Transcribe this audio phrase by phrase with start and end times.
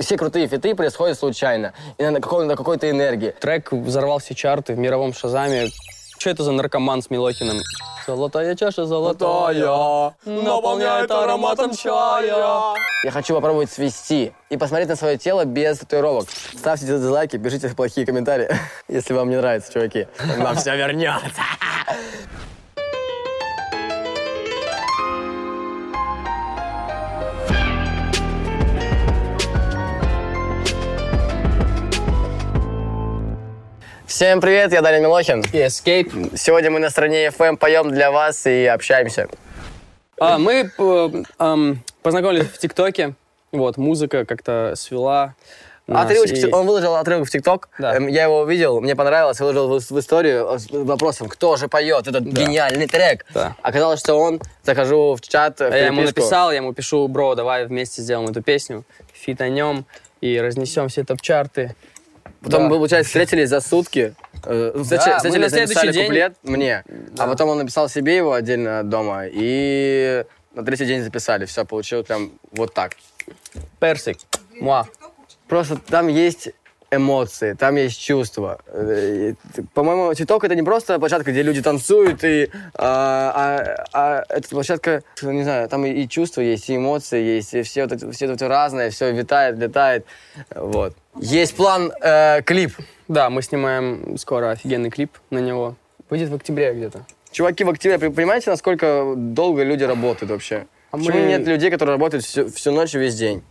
[0.00, 1.72] все крутые фиты происходят случайно.
[1.98, 3.34] И на, какой- на какой-то энергии.
[3.40, 5.68] Трек взорвал все чарты в мировом шазаме.
[6.18, 7.60] Что это за наркоман с Милохиным?
[8.06, 12.74] Золотая чаша золотая, наполняет ароматом чая.
[13.04, 16.28] Я хочу попробовать свести и посмотреть на свое тело без татуировок.
[16.58, 18.48] Ставьте дизлайки, пишите плохие комментарии,
[18.88, 20.08] если вам не нравится, чуваки.
[20.38, 21.28] Нам все вернется.
[34.10, 35.42] Всем привет, я Даня Милохин.
[35.52, 36.36] И Escape.
[36.36, 39.28] Сегодня мы на стране FM поем для вас и общаемся.
[40.18, 43.14] А, мы э, эм, познакомились в ТикТоке.
[43.52, 45.36] Вот, музыка как-то свела
[45.86, 46.06] нас.
[46.06, 47.68] Отрывочек, и- он выложил отрывок в ТикТок.
[47.78, 47.94] Да.
[47.94, 52.08] Эм, Я его увидел, мне понравилось, выложил в, в историю с вопросом, кто же поет
[52.08, 53.24] этот гениальный трек.
[53.32, 53.54] Да.
[53.62, 54.40] Оказалось, что он.
[54.64, 58.28] Захожу в чат, в А Я ему написал, я ему пишу, бро, давай вместе сделаем
[58.28, 58.82] эту песню,
[59.12, 59.84] фитанем
[60.20, 61.76] и разнесем все топ-чарты.
[62.42, 62.74] Потом, Да.
[62.74, 64.14] получается, встретились за сутки.
[64.44, 66.84] Э, встреч- мы встретились, на следующий написали день- куплет мне,
[67.18, 71.44] а потом он написал себе его отдельно дома, и на третий день записали.
[71.44, 72.92] Все, получилось прям вот так.
[73.78, 74.18] Персик.
[74.60, 74.86] Муа.
[75.48, 76.50] Просто там есть
[76.92, 78.60] эмоции, там есть чувства.
[78.66, 84.24] Э, и, По-моему, ТикТок это не просто площадка, где люди танцуют, и, а, а- а
[84.28, 87.92] это площадка, не знаю, там и, и чувства есть, и эмоции есть, и все, вот
[87.92, 90.04] это, все это разное, все витает, летает.
[90.54, 90.96] Вот.
[91.20, 92.72] Есть план э, клип.
[93.08, 95.76] Да, мы снимаем скоро офигенный клип на него.
[96.08, 97.04] Выйдет в октябре где-то.
[97.30, 100.66] Чуваки, в октябре, понимаете, насколько долго люди работают вообще?
[100.90, 103.42] А Почему мы- нет людей, которые работают всю, всю ночь и весь день?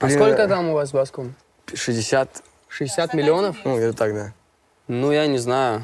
[0.00, 1.34] А Блин, сколько там у вас баском?
[1.72, 3.56] 60, 60 миллионов?
[3.64, 4.32] ну, где-то так, да.
[4.88, 5.82] Ну, я не знаю.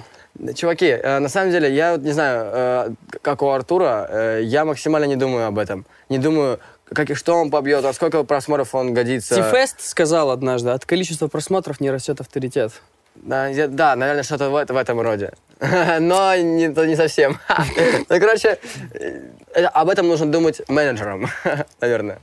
[0.55, 4.65] Чуваки, э, на самом деле, я вот не знаю, э, как у Артура, э, я
[4.65, 5.87] максимально не думаю об этом.
[6.09, 9.35] Не думаю, как и что он побьет, а сколько просмотров он годится.
[9.35, 12.73] Тифест сказал однажды, от количества просмотров не растет авторитет.
[13.15, 15.33] Да, да, наверное, что-то в, в этом роде.
[15.61, 17.39] Но не, не совсем.
[18.09, 18.59] Ну, короче,
[18.95, 21.29] э, об этом нужно думать менеджерам,
[21.81, 22.21] наверное.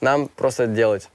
[0.00, 1.08] Нам просто делать.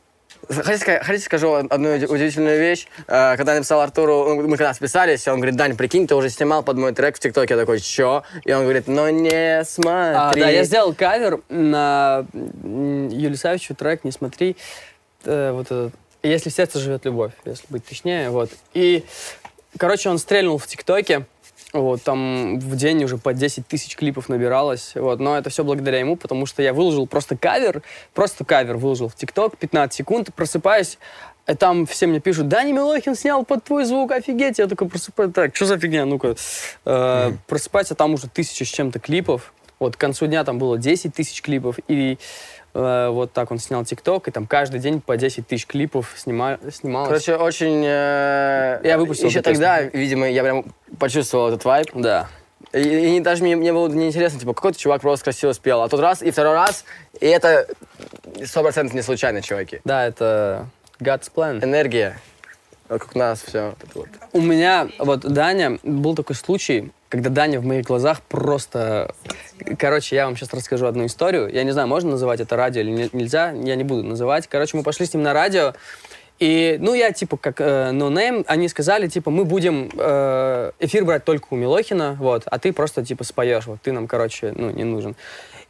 [0.47, 2.87] Хотите, ска- хотите скажу одну уди- удивительную вещь?
[3.07, 6.61] Э, Когда я написал Артуру, мы когда списались, он говорит, Дань, прикинь, ты уже снимал
[6.63, 7.53] под мой трек в ТикТоке.
[7.55, 8.23] Я такой, чё?
[8.43, 10.15] И он говорит, ну не смотри.
[10.15, 12.25] А, да, я сделал кавер на
[12.63, 14.55] Юлию Савичу трек «Не смотри».
[15.23, 15.91] Э, вот
[16.21, 18.29] «Если в сердце живет любовь», если быть точнее.
[18.29, 18.51] Вот.
[18.73, 19.03] И,
[19.77, 21.25] короче, он стрельнул в ТикТоке.
[21.75, 24.93] Вот, там в день уже по 10 тысяч клипов набиралось.
[24.95, 27.81] Вот, но это все благодаря ему, потому что я выложил просто кавер,
[28.13, 30.97] просто кавер выложил в ТикТок, 15 секунд, просыпаюсь,
[31.47, 34.57] и там все мне пишут, Дани Милохин снял под твой звук, офигеть.
[34.57, 36.35] Я такой просыпаюсь, так, что за фигня, ну-ка.
[36.85, 39.53] Э, Просыпаюсь, а там уже тысяча с чем-то клипов.
[39.77, 42.17] Вот к концу дня там было 10 тысяч клипов, и э,
[42.79, 47.07] вот так он снял ТикТок, и там каждый день по 10 тысяч клипов снима, снималось.
[47.07, 47.83] Короче, очень...
[47.85, 49.65] э, Я выпустил Еще эту песню.
[49.65, 50.65] тогда, видимо, я прям
[50.99, 51.87] почувствовал этот вайб.
[51.93, 52.27] да.
[52.73, 55.81] И, и даже мне, мне было неинтересно, типа, какой-то чувак просто красиво спел.
[55.81, 56.83] А тот раз, и второй раз,
[57.21, 57.67] и это
[58.43, 59.79] сто процентов не случайно, чуваки.
[59.85, 60.65] Да, это
[60.99, 61.63] God's plan.
[61.63, 62.17] Энергия.
[62.87, 63.73] Вокруг нас все.
[63.93, 64.07] Вот.
[64.31, 69.13] У меня, вот, Даня, был такой случай, когда Даня в моих глазах просто...
[69.79, 71.49] Короче, я вам сейчас расскажу одну историю.
[71.51, 74.47] Я не знаю, можно называть это радио или не- нельзя, я не буду называть.
[74.47, 75.73] Короче, мы пошли с ним на радио,
[76.37, 81.23] и, ну, я, типа, как э, no они сказали, типа, мы будем э, эфир брать
[81.23, 84.83] только у Милохина, вот, а ты просто, типа, споешь, вот, ты нам, короче, ну, не
[84.83, 85.15] нужен.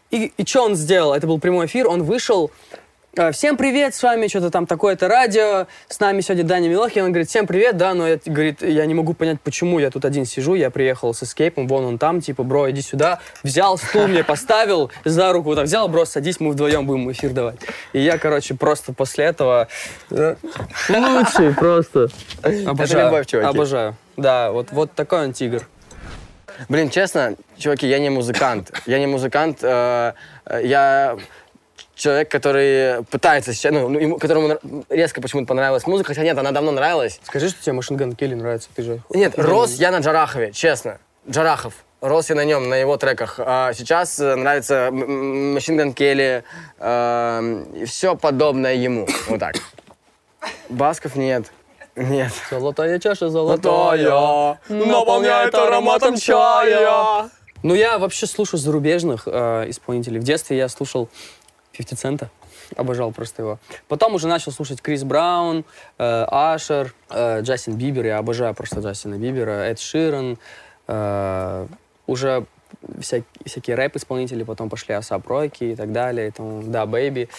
[0.09, 1.14] И, и что он сделал?
[1.14, 2.52] Это был прямой эфир, он вышел,
[3.31, 7.30] всем привет, с вами что-то там такое-то радио, с нами сегодня Даня Милохин, он говорит,
[7.30, 10.53] всем привет, да, но я, говорит, я не могу понять, почему я тут один сижу,
[10.53, 14.92] я приехал с эскейпом, вон он там, типа, бро, иди сюда, взял стул мне поставил,
[15.06, 17.59] за руку вот так взял, бро, садись, мы вдвоем будем эфир давать.
[17.94, 19.70] И я, короче, просто после этого
[20.12, 20.36] э,
[20.90, 22.09] лучший просто.
[22.66, 23.47] Обожаю, любовь, чуваки.
[23.47, 23.96] обожаю.
[24.18, 25.66] Да, вот, вот такой он тигр.
[26.70, 28.72] Блин, честно, чуваки, я не музыкант.
[28.86, 29.59] Я не музыкант.
[29.62, 30.14] э,
[30.46, 31.18] э, я
[31.95, 36.72] человек, который пытается сейчас, ну, ну, которому резко почему-то понравилась музыка, хотя нет, она давно
[36.72, 37.20] нравилась.
[37.23, 38.99] Скажи, что тебе Машин Ган Келли нравится, ты же...
[39.09, 40.99] Нет, рос я на Джарахове, честно.
[41.28, 41.73] Джарахов.
[42.02, 43.40] Рос я на нем, на его треках.
[43.40, 46.43] А сейчас э, нравится Machine Gun Kelly
[46.78, 49.08] э, и все подобное ему.
[49.28, 49.55] Вот так.
[50.70, 51.52] Басков нет.
[51.96, 52.31] Нет.
[52.52, 57.29] Золотая чаша золотая, наполняет ароматом чая.
[57.64, 60.20] Ну, я вообще слушаю зарубежных э, исполнителей.
[60.20, 61.09] В детстве я слушал
[61.77, 62.29] 50 Цента.
[62.75, 63.59] Обожал просто его.
[63.87, 65.66] Потом уже начал слушать Крис Браун,
[65.97, 68.05] э, Ашер, э, Джастин Бибер.
[68.05, 70.37] Я обожаю просто Джастина Бибера, Эд Ширен.
[70.87, 71.67] э,
[72.07, 72.45] уже
[72.99, 76.29] вся- всякие рэп-исполнители, потом пошли A$AP Rocky и так далее.
[76.29, 76.31] и
[76.64, 77.29] DaBaby.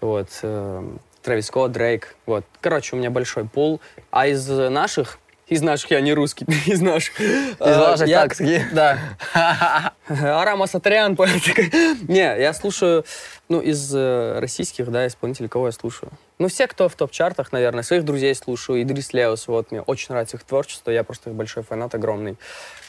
[0.00, 0.28] Вот.
[0.42, 0.82] э,
[1.22, 2.16] Трэвис Скотт, Дрейк.
[2.26, 2.44] Вот.
[2.60, 3.80] Короче, у меня большой пул.
[4.10, 5.18] А из наших,
[5.50, 7.20] из наших, я не русский, из наших.
[7.20, 8.64] Из ваших такски.
[8.72, 8.98] Да.
[10.08, 11.16] Арам Асатрян.
[12.08, 13.04] Не, я слушаю,
[13.48, 16.12] ну, из э, российских, да, исполнителей, кого я слушаю?
[16.38, 18.80] Ну, все, кто в топ-чартах, наверное, своих друзей слушаю.
[18.82, 22.36] Идрис Леус, вот, мне очень нравится их творчество, я просто их большой фанат, огромный.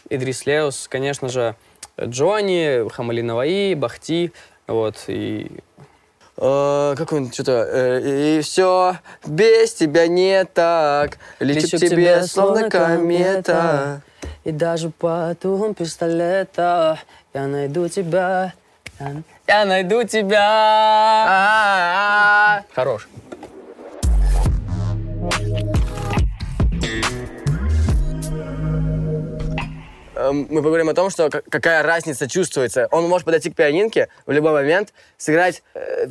[0.09, 1.55] Идрис Леус, конечно же,
[1.99, 4.31] Джонни, Хамали Наваи, Бахти,
[4.67, 5.51] вот, и
[6.43, 7.67] Э, Какой-нибудь что-то...
[7.71, 11.19] э, И все без тебя не так.
[11.39, 14.01] Лечу к тебе, словно комета.
[14.43, 16.97] И даже по дум пистолета
[17.35, 18.53] я найду тебя.
[18.99, 19.11] Я,
[19.47, 20.41] я найду тебя.
[21.27, 22.63] А-а-а.
[22.73, 23.07] Хорош.
[30.31, 32.87] Мы поговорим о том, что какая разница чувствуется.
[32.91, 35.63] Он может подойти к пианинке в любой момент, сыграть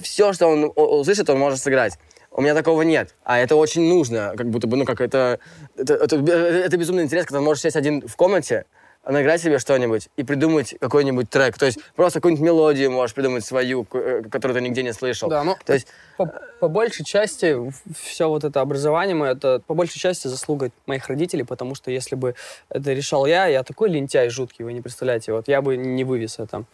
[0.02, 1.98] все, что он услышит, он может сыграть.
[2.32, 3.14] У меня такого нет.
[3.24, 4.34] А это очень нужно.
[4.36, 5.40] Как будто бы, ну, как это...
[5.76, 8.66] Это, это, это безумный интерес, когда ты можешь сесть один в комнате,
[9.10, 11.58] наиграть себе что-нибудь и придумать какой-нибудь трек.
[11.58, 15.28] То есть просто какую-нибудь мелодию можешь придумать свою, э, которую ты нигде не слышал.
[15.28, 15.86] Да, ну, То есть
[16.16, 16.26] По,
[16.60, 17.56] по большей части
[17.96, 22.14] все вот это образование мое, это по большей части заслуга моих родителей, потому что если
[22.14, 22.34] бы
[22.68, 26.38] это решал я, я такой лентяй жуткий, вы не представляете, вот я бы не вывез
[26.38, 26.64] это.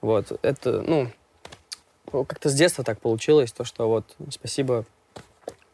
[0.00, 1.08] Вот, это, ну,
[2.24, 4.84] как-то с детства так получилось, то, что вот спасибо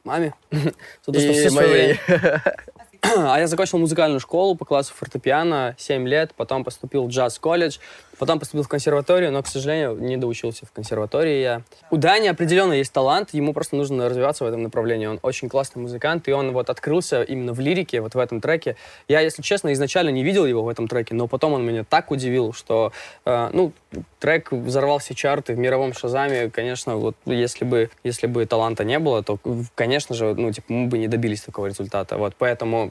[0.04, 1.92] маме за то, что все своё моей...
[2.06, 2.56] время-
[3.02, 7.78] А я закончил музыкальную школу по классу фортепиано, 7 лет, потом поступил в джаз-колледж,
[8.18, 11.62] потом поступил в консерваторию, но, к сожалению, не доучился в консерватории я.
[11.90, 15.06] У Дани определенно есть талант, ему просто нужно развиваться в этом направлении.
[15.06, 18.76] Он очень классный музыкант, и он вот открылся именно в лирике, вот в этом треке.
[19.08, 22.10] Я, если честно, изначально не видел его в этом треке, но потом он меня так
[22.10, 22.92] удивил, что,
[23.24, 23.72] э, ну,
[24.18, 26.50] трек взорвал все чарты в мировом шазаме.
[26.50, 29.38] Конечно, вот если бы, если бы таланта не было, то,
[29.74, 32.18] конечно же, ну, типа, мы бы не добились такого результата.
[32.18, 32.89] Вот, поэтому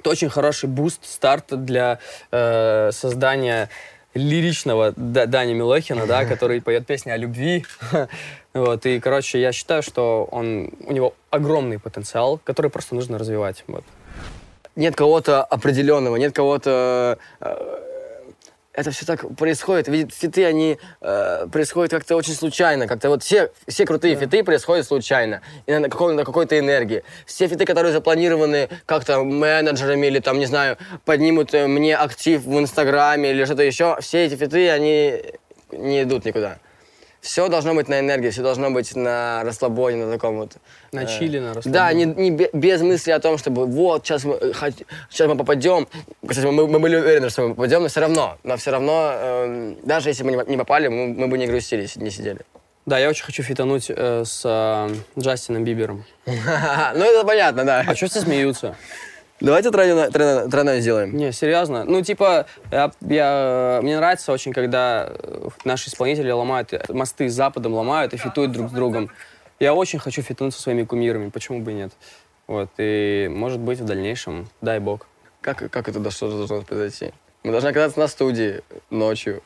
[0.00, 1.98] это очень хороший буст, старт для
[2.30, 3.68] э, создания
[4.14, 7.64] лиричного Да- Дани Милохина, да, который поет песни о любви.
[8.54, 13.62] Вот, и, короче, я считаю, что он, у него огромный потенциал, который просто нужно развивать.
[13.68, 13.84] Вот.
[14.74, 17.18] нет кого-то определенного, нет кого-то...
[17.40, 17.87] э,
[18.78, 19.88] Это все так происходит.
[19.88, 22.86] Ведь фиты, они э, происходят как-то очень случайно.
[22.86, 25.42] Как-то вот все, все крутые фиты происходят случайно.
[25.66, 27.02] И на, какой- на какой-то энергии.
[27.26, 32.56] Все фиты, которые запланированы как-то менеджерами или там, не знаю, поднимут э, мне актив в
[32.56, 35.24] Инстаграме или что-то еще, все эти фиты, они
[35.72, 36.58] не идут никуда.
[37.20, 40.52] Все должно быть на энергии, все должно быть на расслабоне, на таком вот...
[40.92, 42.04] На э, чили, на Да, расслабоне.
[42.04, 44.52] не, не бе- без мысли о том, чтобы вот, сейчас мы, э,
[45.10, 45.88] сейчас мы попадем.
[46.26, 48.38] Кстати, мы, мы были уверены, что мы попадем, но все равно.
[48.44, 51.88] Но все равно, э, даже если бы не, не попали, мы, мы бы не грустили,
[51.96, 52.40] не сидели.
[52.86, 56.04] Да, я очень хочу фитануть э, с э, Джастином Бибером.
[56.26, 56.34] Ну,
[57.04, 57.84] это понятно, да.
[57.86, 58.76] А что все смеются?
[59.40, 61.16] Давайте тройное, тройное- тройное сделаем.
[61.16, 61.84] Не, серьезно.
[61.84, 67.34] Ну, типа, я, я- мне нравится очень, когда э, наши исполнители ломают э, мосты с
[67.34, 69.10] Западом, ломают и фитуют друг с другом.
[69.60, 71.92] Я очень хочу фитнуть со своими кумирами, почему бы и нет.
[72.48, 75.06] Вот, и, может быть, в дальнейшем, дай бог.
[75.40, 77.12] Как, как это что должно произойти?
[77.44, 79.42] Мы должны оказаться на студии ночью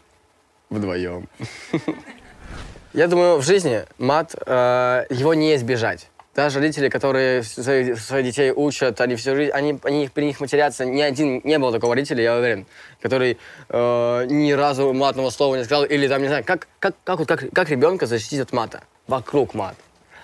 [0.71, 1.29] вдвоем.
[2.95, 6.09] Я думаю, в жизни мат, э, его не избежать.
[6.35, 10.87] Даже родители, которые своих, своих детей учат, они всю жизнь, они, они при них матерятся,
[10.87, 12.65] ни один, не было такого родителя, я уверен,
[13.03, 13.37] который
[13.69, 17.29] э, ни разу матного слова не сказал, или там, не знаю, как, как, как, вот
[17.29, 19.77] как, как ребенка защитить от мата, вокруг мат.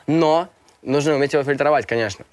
[0.06, 0.48] Но
[0.80, 2.24] нужно уметь его фильтровать, конечно.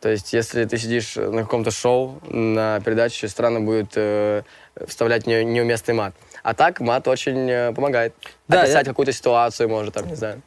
[0.00, 4.42] То есть, если ты сидишь на каком-то шоу, на передаче, странно будет э,
[4.88, 6.14] вставлять не- неуместный мат.
[6.42, 8.12] А так мат очень э, помогает.
[8.48, 10.42] Да, Описать я- какую-то ситуацию, может, там, не знаю.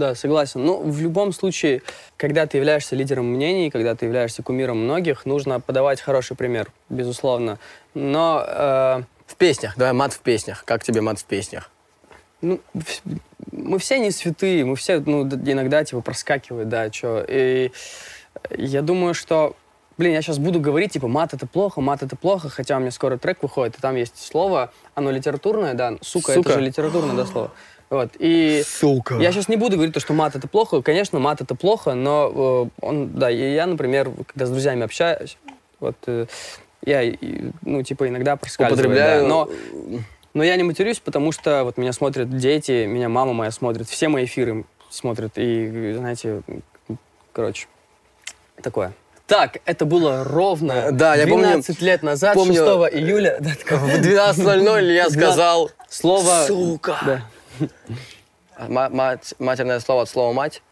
[0.00, 0.64] Да, согласен.
[0.64, 1.82] Ну, в любом случае,
[2.16, 7.58] когда ты являешься лидером мнений, когда ты являешься кумиром многих, нужно подавать хороший пример, безусловно.
[7.92, 10.64] Но э, В песнях, давай мат в песнях.
[10.64, 11.70] Как тебе мат в песнях?
[12.40, 12.60] ну,
[13.52, 17.22] мы все не святые, мы все ну, иногда типа проскакивают, да, что.
[17.28, 17.70] И
[18.56, 19.54] я думаю, что,
[19.98, 22.90] блин, я сейчас буду говорить, типа, мат это плохо, мат это плохо, хотя у меня
[22.90, 26.48] скоро трек выходит, и там есть слово, оно литературное, да, сука, Сука.
[26.48, 27.50] это же литературное, да, слово.
[27.90, 29.16] Вот, и Сука.
[29.16, 30.80] я сейчас не буду говорить, то, что мат это плохо.
[30.80, 35.36] Конечно, мат это плохо, но э, он, да, и я, например, когда с друзьями общаюсь,
[35.80, 36.26] вот э,
[36.86, 38.86] я, и, ну, типа, иногда проскальзываю.
[38.86, 39.22] Употребляю.
[39.22, 39.50] да, но,
[40.34, 44.06] но я не матерюсь, потому что вот меня смотрят дети, меня мама моя смотрит, все
[44.06, 46.42] мои эфиры смотрят, и, знаете,
[47.32, 47.66] короче,
[48.62, 48.92] такое.
[49.26, 53.36] Так, это было ровно Да, я помню- 12 лет назад, помню- 6 июля.
[53.40, 56.44] В 12.00 я сказал Слово...
[56.46, 56.96] «сука».
[57.04, 57.22] Да.
[58.68, 60.62] Ма- мать- матерное слово от слова «мать».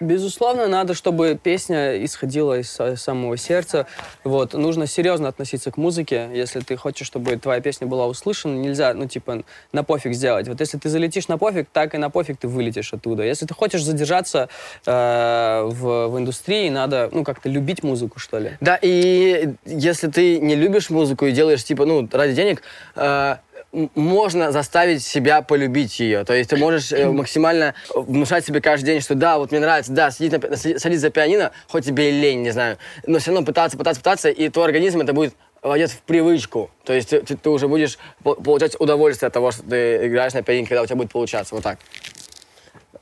[0.00, 3.86] Безусловно, надо, чтобы песня исходила из са- самого сердца.
[4.22, 4.52] Вот.
[4.52, 6.30] Нужно серьезно относиться к музыке.
[6.32, 10.46] Если ты хочешь, чтобы твоя песня была услышана, нельзя, ну, типа, на пофиг сделать.
[10.46, 13.24] Вот если ты залетишь на пофиг, так и на пофиг ты вылетишь оттуда.
[13.24, 14.48] Если ты хочешь задержаться
[14.86, 18.52] э, в, в индустрии, надо, ну, как-то любить музыку, что ли.
[18.60, 22.62] Да, и если ты не любишь музыку и делаешь, типа, ну, ради денег,
[22.94, 23.36] э,
[23.72, 26.24] можно заставить себя полюбить ее.
[26.24, 29.92] То есть ты можешь э, максимально внушать себе каждый день, что да, вот мне нравится,
[29.92, 33.44] да, сидеть, на садись за пианино, хоть тебе и лень, не знаю, но все равно
[33.44, 36.70] пытаться, пытаться, пытаться, и твой организм это будет войдет в привычку.
[36.84, 40.32] То есть ты, ты- ты уже будешь по- получать удовольствие от того, что ты играешь
[40.32, 41.54] на пианино, когда у тебя будет получаться.
[41.54, 41.78] Вот так.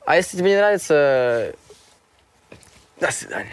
[0.05, 1.53] А если тебе не нравится,
[2.99, 3.51] до свидания.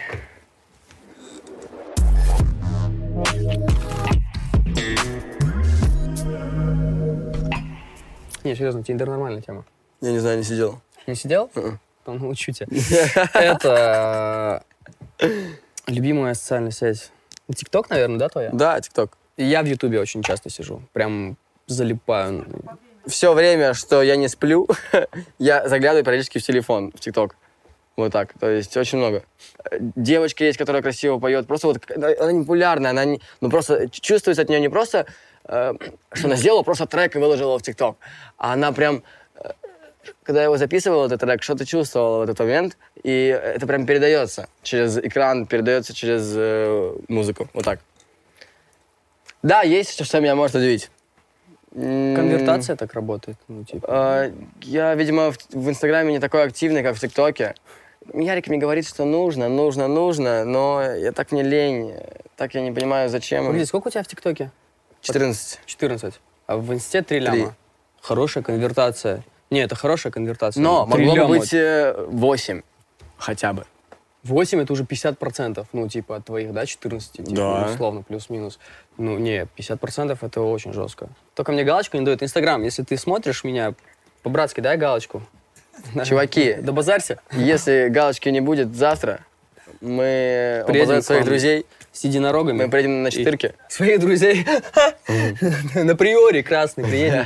[8.45, 9.65] Не, серьезно, Тиндер нормальная тема.
[10.01, 10.79] Я не знаю, не сидел.
[11.07, 11.49] Не сидел?
[11.55, 11.79] Мгм.
[12.05, 12.67] То научу тебя.
[13.33, 14.63] Это
[15.19, 15.27] э,
[15.87, 17.11] любимая социальная связь.
[17.53, 18.51] Тикток, наверное, да, твоя?
[18.53, 19.17] Да, ТикТок.
[19.37, 20.81] Я в Ютубе очень часто сижу.
[20.93, 22.45] Прям залипаю.
[23.07, 24.67] Все время, что я не сплю,
[25.39, 27.35] я заглядываю периодически в телефон, в ТикТок.
[27.97, 28.33] Вот так.
[28.39, 29.23] То есть очень много.
[29.71, 31.47] Э, Девочка есть, которая красиво поет.
[31.47, 35.07] Просто вот к- она не популярная, она не, ну просто чувствуется от нее не просто,
[35.47, 35.73] э,
[36.13, 37.97] что она сделала просто трек и выложила в ТикТок,
[38.37, 39.03] а она прям
[39.35, 39.51] э,
[40.23, 44.47] когда я его записывал, этот трек, что-то чувствовал в этот момент, и это прям передается
[44.63, 47.47] через экран, передается через э, музыку.
[47.53, 47.79] Вот так.
[49.43, 50.89] Да, есть что, что меня может удивить.
[51.75, 53.37] Конвертация так работает.
[53.47, 53.87] Ну, типа.
[53.87, 57.53] а, Я, видимо, в, в Инстаграме не такой активный, как в ТикТоке.
[58.13, 61.93] Ярик мне говорит, что нужно, нужно, нужно, но я так мне лень,
[62.37, 63.45] так я не понимаю, зачем.
[63.45, 64.51] Погоди, сколько у тебя в ТикТоке?
[65.05, 65.59] 14.
[65.65, 66.13] 14.
[66.47, 67.19] А в Инсте 3 Три.
[67.19, 67.55] ляма.
[68.01, 69.23] Хорошая конвертация.
[69.49, 70.61] Не, это хорошая конвертация.
[70.61, 72.61] Но Три могло бы быть э, 8
[73.17, 73.65] хотя бы.
[74.23, 77.69] 8 это уже 50%, ну, типа, от твоих, да, 14, типа, Да.
[77.71, 78.57] условно, плюс-минус.
[78.97, 81.09] Ну, не, 50% это очень жестко.
[81.35, 82.23] Только мне галочку не дают.
[82.23, 83.75] Инстаграм, если ты смотришь меня,
[84.23, 85.21] по-братски дай галочку.
[86.05, 87.19] Чуваки, Да базарься.
[87.31, 89.19] если галочки не будет завтра,
[89.81, 92.63] мы к своих друзей, С единорогами.
[92.63, 93.53] мы приедем на четырке.
[93.69, 94.45] Своих друзей.
[95.75, 97.25] На приоре красный приедет.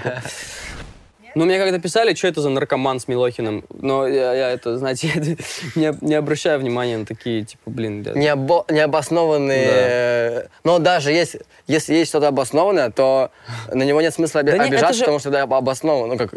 [1.35, 5.09] Ну, мне когда писали, что это за наркоман с Милохиным, но я, я это, знаете,
[5.75, 8.11] не, не обращаю внимания на такие, типа, блин, да.
[8.13, 9.67] Необо- необоснованные.
[9.71, 13.29] э, Но даже если, если есть что-то обоснованное, то
[13.71, 16.13] на него нет смысла оби- Да не, обижаться, же- потому что это обосновано.
[16.13, 16.33] Ну, как,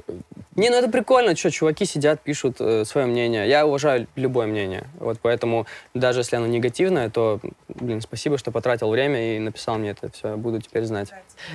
[0.55, 3.49] Не, ну это прикольно, что чуваки сидят, пишут э, свое мнение.
[3.49, 4.85] Я уважаю любое мнение.
[4.99, 9.91] Вот поэтому даже если оно негативное, то, блин, спасибо, что потратил время и написал мне
[9.91, 10.37] это все.
[10.37, 11.09] Буду теперь знать.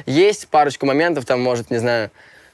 [0.07, 2.09] Есть парочку моментов, там, может, не знаю,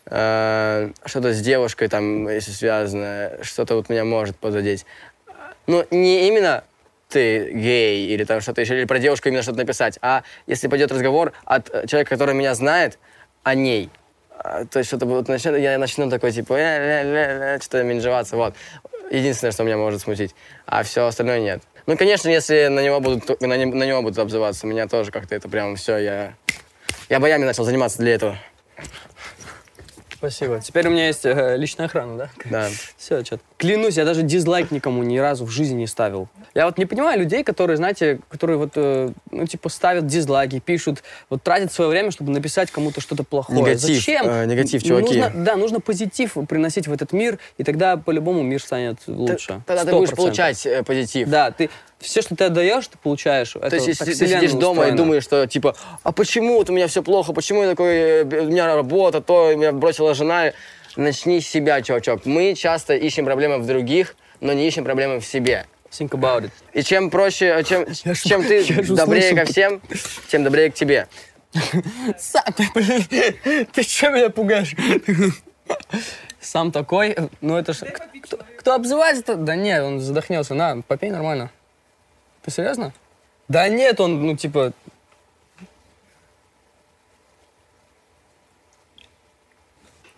[0.07, 4.85] э, что-то с девушкой, там, если связано, что-то вот меня может позадеть.
[5.65, 6.65] Ну, не именно
[7.07, 10.91] ты гей или там что-то еще, или про девушку именно что-то написать, а если пойдет
[10.91, 12.99] разговор от э, человека, который меня знает,
[13.43, 13.89] о ней.
[14.39, 18.55] А, То есть что-то вот начнет, я начну такой, типа, «Ля-ля-ля-ля», что-то менжеваться, вот.
[19.11, 20.33] Единственное, что меня может смутить.
[20.65, 21.61] А все остальное нет.
[21.85, 25.35] Ну, конечно, если на него будут, на, не- на него будут обзываться, меня тоже как-то
[25.35, 26.33] это прям все, я...
[27.09, 28.37] Я боями начал заниматься для этого.
[30.23, 30.61] Спасибо.
[30.61, 32.29] Теперь у меня есть э, личная охрана, да?
[32.45, 32.69] Да.
[32.95, 36.29] Все, что Клянусь, я даже дизлайк никому ни разу в жизни не ставил.
[36.53, 41.03] Я вот не понимаю людей, которые, знаете, которые вот, э, ну, типа, ставят дизлайки, пишут,
[41.29, 43.59] вот тратят свое время, чтобы написать кому-то что-то плохое.
[43.59, 44.25] Негатив, Зачем?
[44.29, 45.19] э, негатив, чуваки.
[45.19, 49.61] Нужно, да, нужно позитив приносить в этот мир, и тогда по-любому мир станет лучше.
[49.65, 51.27] Тогда ты Сто будешь получать э, позитив.
[51.27, 51.69] Да, ты
[52.03, 53.51] все, что ты отдаешь, ты получаешь.
[53.51, 56.87] То есть, если ты сидишь дома и думаешь, что типа, а почему вот у меня
[56.87, 60.51] все плохо, почему я такой, э, у меня работа, то меня бросила жена,
[60.95, 62.25] начни с себя, чувачок.
[62.25, 65.65] Мы часто ищем проблемы в других, но не ищем проблемы в себе.
[65.91, 66.51] Think about it.
[66.73, 68.63] И чем проще, э, чем, Я ж- чем ты
[68.95, 69.81] добрее ко всем,
[70.27, 71.07] тем добрее к тебе.
[72.17, 74.75] Сам ты, блин, ты что меня пугаешь?
[76.41, 77.83] Сам такой, ну это ж...
[78.23, 79.35] Кто, кто обзывается-то?
[79.35, 80.55] Да нет, он задохнется.
[80.55, 81.51] На, попей нормально.
[82.43, 82.93] Ты серьезно?
[83.47, 84.73] Да нет, он, ну типа...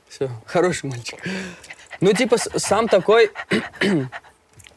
[0.09, 1.19] Все, хороший мальчик.
[2.01, 3.31] Ну типа сам такой...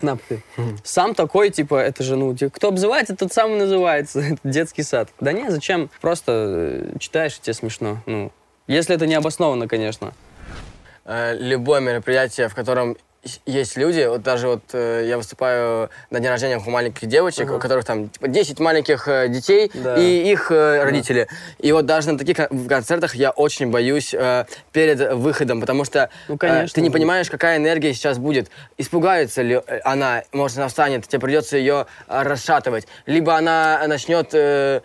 [0.00, 0.44] На, попей.
[0.84, 4.20] Сам такой, типа, это же, ну, кто обзывается, тот сам и называется.
[4.20, 5.08] Это детский сад.
[5.18, 5.90] Да не, зачем?
[6.00, 8.00] Просто э, читаешь, и тебе смешно.
[8.06, 8.30] Ну,
[8.68, 10.14] если это не обоснованно, конечно.
[11.04, 12.96] Э, Любое мероприятие, в котором
[13.46, 17.58] есть- люди, вот даже вот э, я выступаю на день рождения у маленьких девочек, у
[17.58, 19.96] которых там типа 10 маленьких э, детей Да.
[19.96, 21.28] и их э, родители.
[21.58, 22.36] И вот даже на таких
[22.68, 26.74] концертах я очень боюсь э, перед выходом, потому что Ну, э, конечно.
[26.74, 28.50] ты не понимаешь, какая энергия сейчас будет.
[28.78, 32.86] Испугается ли э, она, может, она встанет, тебе придется ее э, расшатывать.
[33.06, 34.80] Либо она начнет э,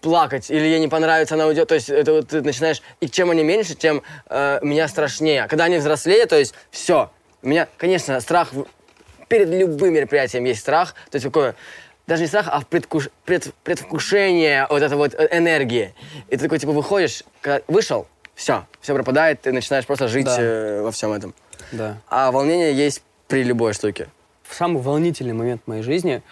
[0.00, 1.68] плакать, или ей не понравится, она уйдет.
[1.68, 2.82] То есть это вот ты начинаешь...
[3.00, 5.46] И чем они меньше, тем э, меня страшнее.
[5.48, 7.10] Когда они взрослее, то есть все.
[7.42, 8.50] У меня, конечно, страх
[9.28, 10.94] перед любым мероприятием есть страх.
[11.10, 11.54] То есть какое...
[12.06, 15.94] Даже не страх, а предвкуш- пред- предвкушение вот этой вот э, энергии.
[16.28, 20.36] И ты такой, типа, выходишь, когда вышел, все, все пропадает, ты начинаешь просто жить Да.
[20.40, 21.32] э, во всем этом.
[21.70, 21.98] Да.
[22.08, 24.08] А волнение есть при любой штуке.
[24.50, 26.22] Самый волнительный момент в моей жизни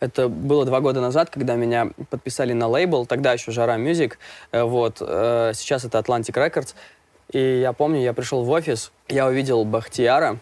[0.00, 4.18] это было два года назад, когда меня подписали на лейбл, тогда еще Жара Мюзик,
[4.52, 6.74] э, вот, э, сейчас это Atlantic Records,
[7.32, 10.38] и я помню, я пришел в офис, я увидел Бахтияра,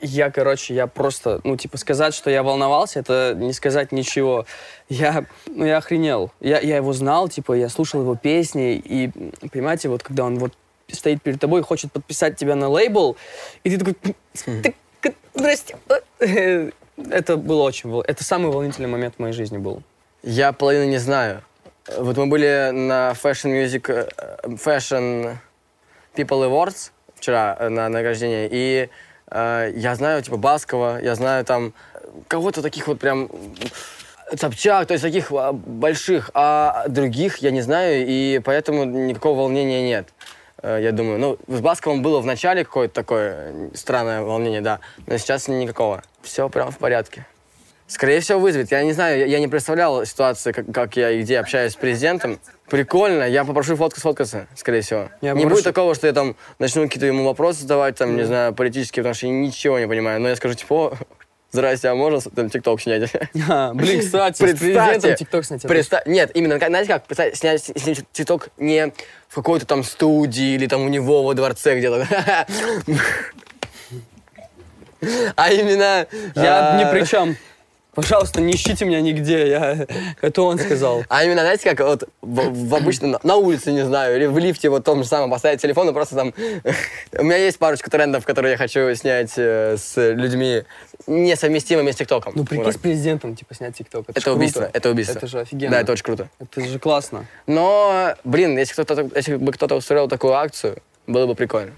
[0.00, 4.46] я, короче, я просто, ну, типа, сказать, что я волновался, это не сказать ничего.
[4.88, 6.30] Я, ну, я охренел.
[6.40, 9.10] Я, я его знал, типа, я слушал его песни, и,
[9.48, 10.52] понимаете, вот когда он вот
[10.92, 13.16] стоит перед тобой и хочет подписать тебя на лейбл,
[13.64, 13.94] и ты такой,
[14.62, 15.76] «Ты к- здрасте.
[16.18, 16.70] Э,
[17.10, 19.82] Это было очень, это самый волнительный момент в моей жизни был.
[20.22, 21.42] Я половину не знаю.
[21.96, 24.08] Вот мы были на Fashion Music, э,
[24.48, 25.36] Fashion
[26.14, 28.88] People Awards вчера э, на награждение, и
[29.30, 31.72] э, я знаю, типа, Баскова, я знаю там
[32.28, 33.28] кого-то таких вот прям
[34.36, 39.82] Собчак, то есть таких а, больших, а других я не знаю, и поэтому никакого волнения
[39.82, 40.08] нет.
[40.62, 44.80] Э, Я думаю, ну, с Басковым было в начале какое-то такое э, странное волнение, да,
[45.06, 46.02] но сейчас никакого.
[46.22, 47.26] Все прям в порядке.
[47.90, 48.70] Скорее всего, вызовет.
[48.70, 51.76] Я не знаю, я, я не представлял ситуации, как, как я и где общаюсь с
[51.76, 52.38] президентом.
[52.68, 55.08] Прикольно, я попрошу фотку сфоткаться, скорее всего.
[55.20, 58.22] Я не попрошу- будет такого, что я там начну какие-то ему вопросы задавать, там, не
[58.22, 60.20] знаю, политические, потому что я ничего не понимаю.
[60.20, 60.92] Но я скажу, типа, «О,
[61.50, 63.10] здрасте, а можно там ТикТок снять?
[63.48, 65.62] А, блин, кстати, с президентом ТикТок снять.
[65.62, 67.72] Представь, нет, именно, знаете как, представь, снять
[68.12, 68.92] ТикТок не
[69.26, 72.06] в какой-то там студии или там у него во дворце где-то.
[75.34, 76.06] А именно...
[76.34, 77.34] Я а, ни при чем.
[77.94, 79.48] Пожалуйста, не ищите меня нигде.
[79.48, 79.86] Я...
[80.20, 81.04] Это он сказал.
[81.08, 84.68] А именно, знаете, как вот в, в обычном, на улице, не знаю, или в лифте
[84.68, 86.34] вот том же самом поставить телефон и просто там...
[87.18, 90.62] У меня есть парочка трендов, которые я хочу снять э, с людьми
[91.06, 92.32] несовместимыми с ТикТоком.
[92.36, 94.02] Ну, прикинь, Вот с президентом, типа, снять ТикТок.
[94.02, 94.38] Это, Это круто.
[94.38, 95.18] убийство, это убийство.
[95.18, 95.72] Это же офигенно.
[95.72, 96.28] Да, это очень круто.
[96.38, 97.26] Это же классно.
[97.46, 101.72] Но, блин, если, кто-то, если бы кто-то устроил такую акцию, было бы прикольно.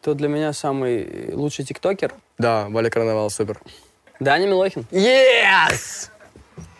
[0.00, 2.14] Кто для меня самый лучший тиктокер?
[2.38, 3.58] Да, Валя Карнавал, супер.
[4.20, 4.86] Даня Милохин.
[4.90, 6.10] Yes!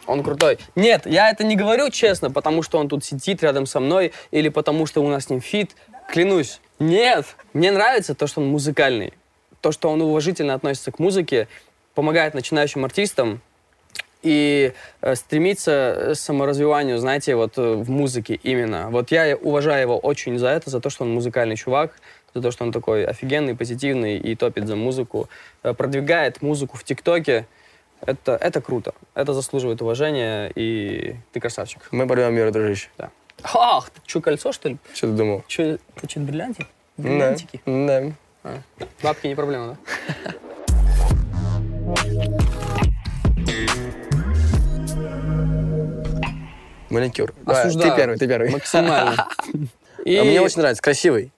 [0.06, 0.58] Он крутой.
[0.74, 4.48] Нет, я это не говорю честно, потому что он тут сидит рядом со мной или
[4.48, 5.74] потому что у нас с ним фит.
[6.08, 6.60] Клянусь.
[6.78, 7.26] Нет.
[7.52, 9.12] Мне нравится то, что он музыкальный.
[9.60, 11.48] То, что он уважительно относится к музыке,
[11.94, 13.40] помогает начинающим артистам
[14.22, 18.90] и э, стремится к саморазвиванию, знаете, вот э, в музыке именно.
[18.90, 21.92] Вот я уважаю его очень за это, за то, что он музыкальный чувак,
[22.36, 25.28] за то, что он такой офигенный, позитивный и топит за музыку,
[25.62, 27.46] э, продвигает музыку в ТикТоке.
[28.02, 28.92] Это, это круто.
[29.14, 31.88] Это заслуживает уважения, и ты красавчик.
[31.90, 32.88] Мы порвем мир, дружище.
[32.98, 33.10] Да.
[33.42, 34.76] Ах, ты что, кольцо, что ли?
[34.92, 35.44] Что ты думал?
[35.46, 36.66] Че, ты что, бриллианти?
[36.98, 37.02] Да.
[37.08, 37.60] Бриллиантики?
[37.64, 38.12] Да.
[38.44, 38.58] А,
[39.02, 40.32] бабки не проблема, да?
[46.90, 47.34] Маникюр.
[47.46, 47.90] Осуждаю.
[47.90, 48.50] Ты первый, ты первый.
[48.50, 49.26] Максимально.
[50.04, 51.32] И А Мне очень нравится, красивый.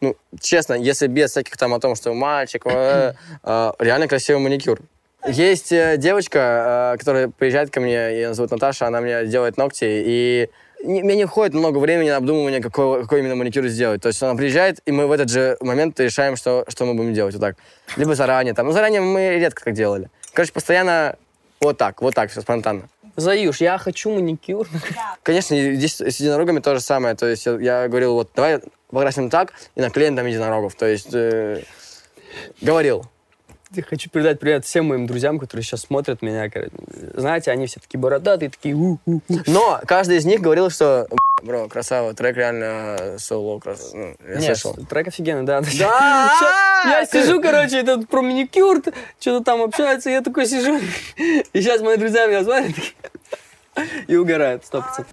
[0.00, 4.80] Ну, честно, если без всяких там о том, что мальчик, э, э, реально красивый маникюр.
[5.26, 9.84] Есть э, девочка, э, которая приезжает ко мне, ее зовут Наташа, она мне делает ногти,
[9.84, 10.50] и
[10.84, 14.00] не- мне не уходит много времени на обдумывание, какой, какой именно маникюр сделать.
[14.00, 17.14] То есть она приезжает, и мы в этот же момент решаем, что, что мы будем
[17.14, 17.56] делать вот так.
[17.96, 18.66] Либо заранее там.
[18.66, 20.08] Ну, заранее мы редко так делали.
[20.32, 21.16] Короче, постоянно
[21.60, 22.88] вот так, вот так, все спонтанно.
[23.18, 24.68] Заюш, я хочу маникюр.
[25.24, 27.16] Конечно, и здесь с единорогами то же самое.
[27.16, 30.76] То есть я, я говорил, вот давай покрасим так и наклеим там единорогов.
[30.76, 31.64] То есть э,
[32.60, 33.06] говорил.
[33.86, 36.50] Хочу передать привет всем моим друзьям, которые сейчас смотрят меня.
[37.14, 39.20] Знаете, они все такие бородатые, такие у-у-у.
[39.46, 41.06] Но каждый из них говорил, что
[41.42, 43.92] бро, красава, трек реально соло, крас...
[43.92, 44.74] ну, я Нет, слышал.
[44.88, 45.60] трек офигенный, да.
[45.78, 46.82] Да!
[46.86, 48.82] Я сижу, короче, этот про маникюр,
[49.18, 50.78] что-то там общается, я такой сижу.
[51.16, 52.94] И сейчас мои друзья меня такие,
[54.06, 55.12] и угорают, сто процентов.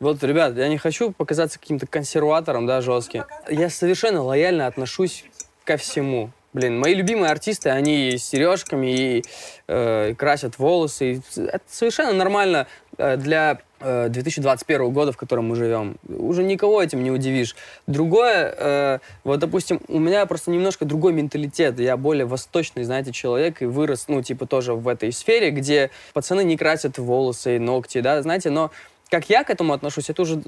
[0.00, 3.24] Вот, ребят, я не хочу показаться каким-то консерватором, да, жестким.
[3.48, 5.24] Я совершенно лояльно отношусь
[5.64, 6.30] ко всему.
[6.54, 9.24] Блин, мои любимые артисты, они и с сережками, и,
[9.66, 11.14] э, и красят волосы.
[11.14, 15.96] и это совершенно нормально э, для э, 2021 года, в котором мы живем.
[16.08, 17.56] Уже никого этим не удивишь.
[17.88, 21.80] Другое, э, вот, допустим, у меня просто немножко другой менталитет.
[21.80, 26.44] Я более восточный, знаете, человек и вырос, ну, типа, тоже в этой сфере, где пацаны
[26.44, 28.70] не красят волосы, ногти, да, знаете, но
[29.14, 30.40] как я к этому отношусь, это уже,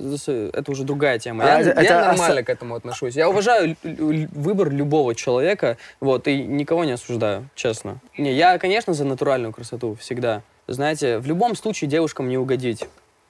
[0.52, 1.44] это уже другая тема.
[1.44, 3.14] А я это- я это нормально ос- к этому отношусь.
[3.14, 7.98] Я уважаю выбор любого человека, вот, и никого не осуждаю, честно.
[8.18, 10.42] Не, я, конечно, за натуральную красоту, всегда.
[10.68, 12.85] Знаете, в любом случае девушкам не угодить.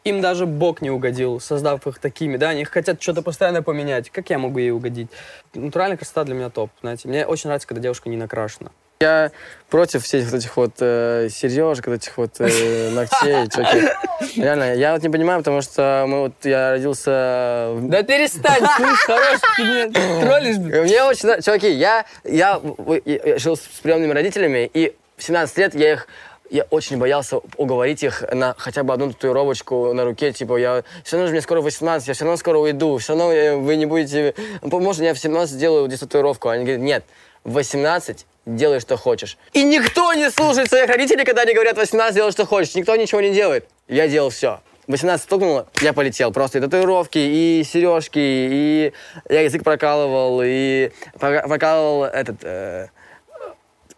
[0.04, 4.08] Им даже Бог не угодил, создав их такими, да, они хотят что-то постоянно поменять.
[4.10, 5.08] Как я могу ей угодить?
[5.52, 7.08] Натуральная красота для меня топ, знаете.
[7.08, 8.70] Мне очень нравится, когда девушка не накрашена.
[9.00, 9.30] Я
[9.68, 14.40] против всех вот этих вот э, сережек, вот этих вот э, ногтей, чуваки.
[14.40, 17.76] Реально, я вот не понимаю, потому что мы вот, я родился...
[17.82, 20.56] Да перестань, слышь, хорош, ты меня троллишь.
[20.56, 22.58] Мне очень нравится, чуваки, я, я,
[23.04, 26.08] я жил с приемными родителями, и в 17 лет я их
[26.48, 31.16] я очень боялся уговорить их на хотя бы одну татуировочку на руке, типа, я все
[31.16, 33.84] равно же мне скоро 18, я все равно скоро уйду, все равно э, вы не
[33.84, 34.34] будете...
[34.62, 36.48] Может, я в 17 сделаю здесь татуировку?
[36.48, 37.04] Они говорят, нет,
[37.46, 39.38] 18 делай, что хочешь.
[39.52, 42.74] И никто не слушает своих родителей, когда они говорят, 18 делай, что хочешь.
[42.74, 43.68] Никто ничего не делает.
[43.88, 44.60] Я делал все.
[44.88, 46.32] 18 стукнуло, я полетел.
[46.32, 48.92] Просто и татуировки, и сережки, и
[49.28, 52.36] я язык прокалывал, и про- прокалывал этот...
[52.42, 52.88] э,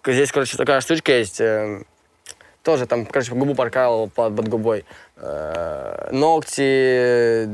[0.07, 1.41] здесь, короче, такая штучка есть.
[1.41, 1.83] э,
[2.63, 4.85] тоже там, короче, губу прокалывал под, под губой.
[5.17, 7.49] Э, ногти...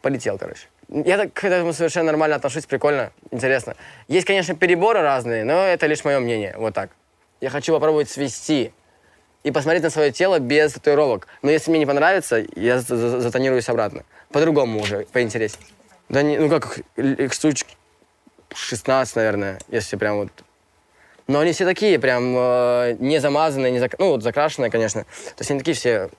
[0.00, 0.68] полетел, короче.
[0.88, 3.74] Я так к этому совершенно нормально отношусь, прикольно, интересно.
[4.06, 6.90] Есть, конечно, переборы разные, но это лишь мое мнение, вот так.
[7.40, 8.72] Я хочу попробовать свести
[9.42, 11.26] и посмотреть на свое тело без татуировок.
[11.42, 14.04] Но если мне не понравится, я за- за- затонируюсь обратно.
[14.30, 15.68] По-другому уже, поинтереснее.
[16.08, 17.66] Да не, ну как, их штучек
[18.54, 20.30] 16, наверное, если прям вот...
[21.26, 23.98] Но они все такие, прям э, не замазанные, не зак...
[23.98, 25.02] ну вот закрашенные, конечно.
[25.02, 26.10] То есть они такие все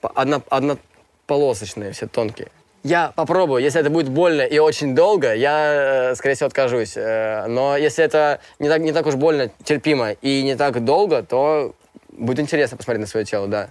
[0.00, 2.48] одно, однополосочные, все тонкие.
[2.84, 6.92] Я попробую, если это будет больно и очень долго, я, э, скорее всего, откажусь.
[6.96, 11.22] Э, но если это не так, не так уж больно, терпимо и не так долго,
[11.22, 11.74] то
[12.10, 13.70] будет интересно посмотреть на свое тело, да.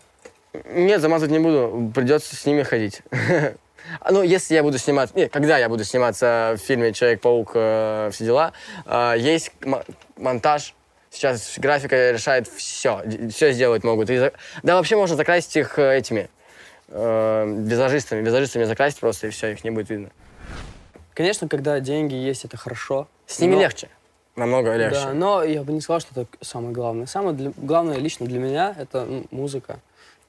[0.65, 3.01] Нет, замазывать не буду, придется с ними ходить.
[4.09, 7.51] Ну, если я буду сниматься, нет, когда я буду сниматься в фильме «Человек-паук.
[7.53, 8.53] э, все дела»,
[9.17, 9.51] есть
[10.15, 10.73] монтаж.
[11.11, 14.09] Сейчас графика решает все, все сделать могут.
[14.09, 14.31] И
[14.63, 16.29] Да, вообще можно закрасить их этими
[16.93, 18.21] э, визажистами.
[18.21, 20.09] Визажистами закрасить просто, и все, их не будет видно.
[21.13, 23.07] Конечно, когда деньги есть, это хорошо.
[23.27, 23.89] С ними но- легче.
[24.35, 24.99] Намного легче.
[24.99, 27.05] Да, но я бы не сказал, что это самое главное.
[27.05, 29.79] Самое для- главное лично для меня это ну, музыка.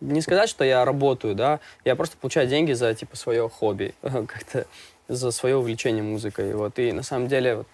[0.01, 4.67] Не сказать, что я работаю, да, я просто получаю деньги за типа свое хобби, как-то
[5.09, 6.53] за свое увлечение музыкой.
[6.55, 7.67] Вот и на самом деле вот,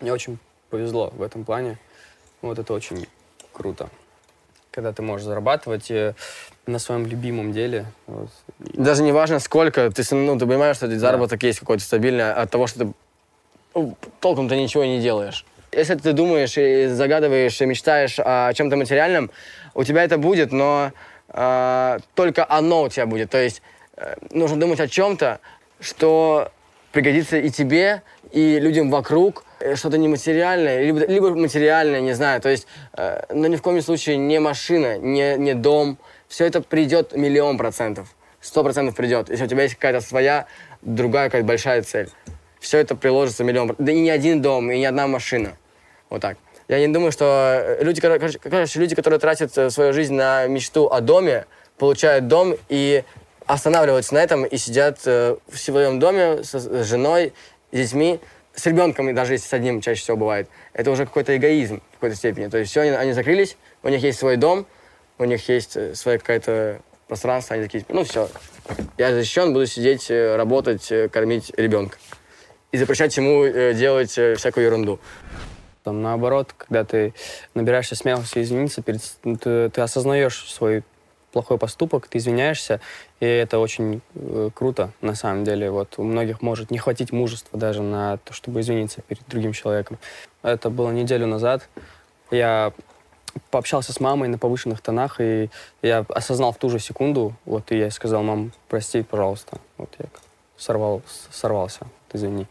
[0.00, 0.38] мне очень
[0.70, 1.78] повезло в этом плане.
[2.40, 3.06] Вот это очень
[3.52, 3.90] круто,
[4.70, 5.90] когда ты можешь зарабатывать
[6.70, 7.86] на своем любимом деле.
[8.06, 8.28] Вот.
[8.58, 12.66] Даже не важно, сколько, ты, ну, ты понимаешь, что заработок есть какой-то стабильный от того,
[12.66, 12.92] что ты
[13.74, 15.44] ну, толком ты ничего не делаешь.
[15.72, 19.30] Если ты думаешь и загадываешь и мечтаешь о чем-то материальном,
[19.74, 20.92] у тебя это будет, но
[21.28, 23.30] э, только оно у тебя будет.
[23.30, 23.62] То есть
[23.96, 25.38] э, нужно думать о чем-то,
[25.78, 26.50] что
[26.90, 28.02] пригодится и тебе,
[28.32, 32.40] и людям вокруг, э, что-то нематериальное, либо, либо материальное, не знаю.
[32.40, 35.98] То есть, э, но ни в коем случае не машина, не, не дом.
[36.30, 38.14] Все это придет миллион процентов.
[38.40, 40.46] Сто процентов придет, если у тебя есть какая-то своя,
[40.80, 42.08] другая какая-то большая цель.
[42.60, 43.74] Все это приложится миллион.
[43.78, 45.56] Да и не один дом, и не одна машина.
[46.08, 46.38] Вот так.
[46.68, 50.46] Я не думаю, что э, люди, кор- короче, люди, которые тратят э, свою жизнь на
[50.46, 51.46] мечту о доме,
[51.78, 53.02] получают дом и
[53.46, 57.32] останавливаются на этом и сидят э, в своем доме с женой,
[57.72, 58.20] с детьми,
[58.54, 60.48] с ребенком, и даже если с одним чаще всего бывает.
[60.74, 62.46] Это уже какой-то эгоизм в какой-то степени.
[62.46, 64.64] То есть все, они, они закрылись, у них есть свой дом,
[65.20, 68.28] у них есть э, своя какая-то пространство, они такие, ну все,
[68.98, 71.98] я защищен, буду сидеть, э, работать, э, кормить ребенка.
[72.72, 75.00] И запрещать ему делать всякую ерунду.
[75.82, 77.14] Там, наоборот, когда ты
[77.54, 80.84] набираешься смелости извиниться, перед, ну, ты, ты осознаешь свой
[81.32, 82.80] плохой поступок, ты извиняешься,
[83.20, 85.70] и это очень э, круто, на самом деле.
[85.70, 89.98] Вот у многих может не хватить мужества даже на то, чтобы извиниться перед другим человеком.
[90.42, 91.68] Это было неделю назад.
[92.30, 92.72] Я
[93.50, 95.50] пообщался с мамой на повышенных тонах, и
[95.82, 99.58] я осознал в ту же секунду, вот, и я сказал, мам, прости, пожалуйста.
[99.78, 100.06] Вот я
[100.56, 102.46] сорвал, сорвался, извини.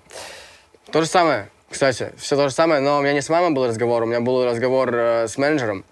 [0.92, 3.68] То же самое, кстати, все то же самое, но у меня не с мамой был
[3.68, 5.86] разговор, у меня был разговор э, с менеджером.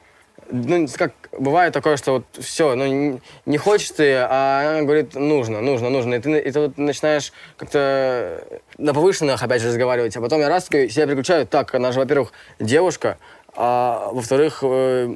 [0.49, 5.13] Ну, как бывает такое, что вот все, ну, не, не хочешь ты, а она говорит,
[5.13, 6.15] нужно, нужно, нужно.
[6.15, 8.43] И ты, и ты вот начинаешь как-то
[8.77, 12.31] на повышенных опять же разговаривать, а потом я раз себя переключаю, так, она же, во-первых,
[12.59, 13.17] девушка,
[13.57, 15.15] а во-вторых, э,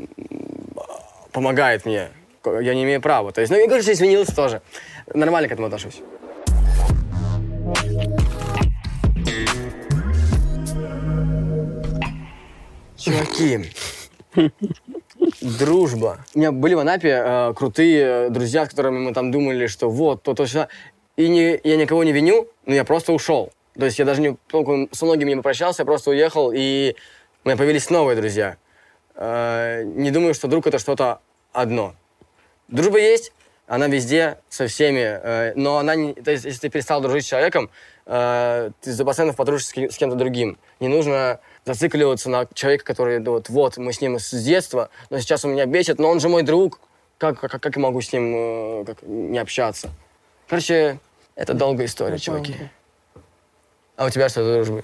[1.32, 2.10] помогает мне.
[2.43, 3.32] я не имею права.
[3.32, 4.62] То есть, ну, я говорю, что извинился тоже.
[5.13, 6.01] Нормально к этому отношусь.
[12.97, 13.71] Чуваки,
[15.41, 16.25] дружба.
[16.34, 19.89] У меня были в Анапе э, крутые э, друзья, с которыми мы там думали, что
[19.89, 20.67] вот, то, то, сюда.
[21.15, 23.51] И не, я никого не виню, но я просто ушел.
[23.77, 24.36] То есть я даже не
[24.91, 26.95] со многими не попрощался, я просто уехал, и
[27.43, 28.58] у меня появились новые друзья.
[29.15, 31.21] Э, не думаю, что друг это что-то
[31.54, 31.95] одно.
[32.67, 33.34] Дружба есть,
[33.67, 36.13] она везде, со всеми, э, но она не...
[36.13, 37.69] То есть, если ты перестал дружить с человеком,
[38.06, 40.58] э, ты за постоянно подружишься с кем-то другим.
[40.80, 45.45] Не нужно зацикливаться на человека, который, вот, вот, мы с ним с детства, но сейчас
[45.45, 46.80] он меня бесит, но он же мой друг.
[47.17, 49.89] Как, как, как я могу с ним э, как, не общаться?
[50.47, 50.99] Короче,
[51.36, 52.56] это долгая история, чуваки.
[53.95, 54.84] А у тебя что за дружбы?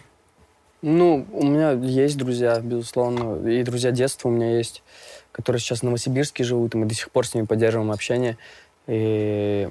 [0.84, 4.84] Ну, у меня есть друзья, безусловно, и друзья детства у меня есть,
[5.32, 8.38] которые сейчас в Новосибирске живут, и мы до сих пор с ними поддерживаем общение.
[8.86, 9.68] И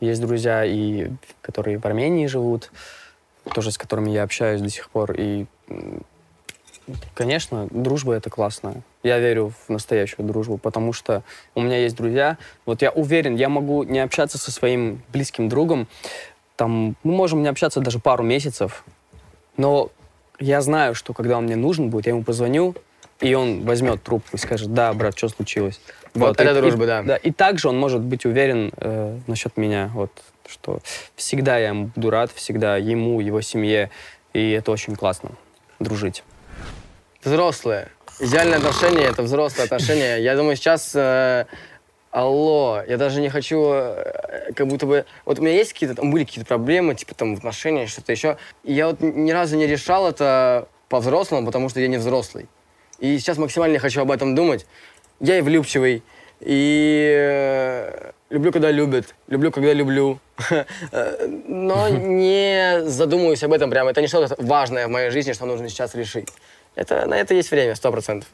[0.00, 1.10] есть друзья, и,
[1.42, 2.72] которые в Армении живут,
[3.54, 5.12] тоже с которыми я общаюсь до сих пор.
[5.12, 5.46] И,
[7.14, 8.82] конечно, дружба— это классно.
[9.04, 11.22] Я верю в настоящую дружбу, потому что
[11.54, 12.36] у меня есть друзья.
[12.66, 15.86] Вот я уверен, я могу не общаться со своим близким другом,
[16.56, 18.84] там, мы можем не общаться даже пару месяцев,
[19.56, 19.90] но
[20.42, 22.74] я знаю, что когда он мне нужен будет, я ему позвоню,
[23.20, 25.80] и он возьмет трубку и скажет, да, брат, что случилось?
[26.14, 27.02] Вот и- это и- дружба, да.
[27.02, 27.16] да.
[27.16, 30.10] И также он может быть уверен э, насчет меня, вот,
[30.48, 30.80] что
[31.16, 33.90] всегда я ему буду рад, всегда ему, его семье,
[34.34, 35.30] и это очень классно,
[35.78, 36.24] дружить.
[37.22, 37.88] Взрослые.
[38.18, 40.18] Идеальное отношение— это взрослые отношения.
[40.18, 40.92] Я думаю, сейчас...
[40.94, 41.46] э,
[42.12, 45.04] алло, я даже не хочу, э, как будто бы...
[45.24, 48.36] Вот у меня есть какие-то, там были какие-то проблемы, типа там в отношениях, что-то еще.
[48.62, 52.46] И я вот ни разу не решал это по-взрослому, потому что я не взрослый.
[52.98, 54.66] И сейчас максимально хочу об этом думать.
[55.20, 56.02] Я и влюбчивый,
[56.40, 60.20] и э, люблю, когда любят, люблю, когда люблю.
[60.92, 63.90] Э, Но не задумываюсь об этом прямо.
[63.90, 66.28] Это не что-то важное в моей жизни, что нужно сейчас решить.
[66.74, 68.28] Это, на это есть время, сто процентов.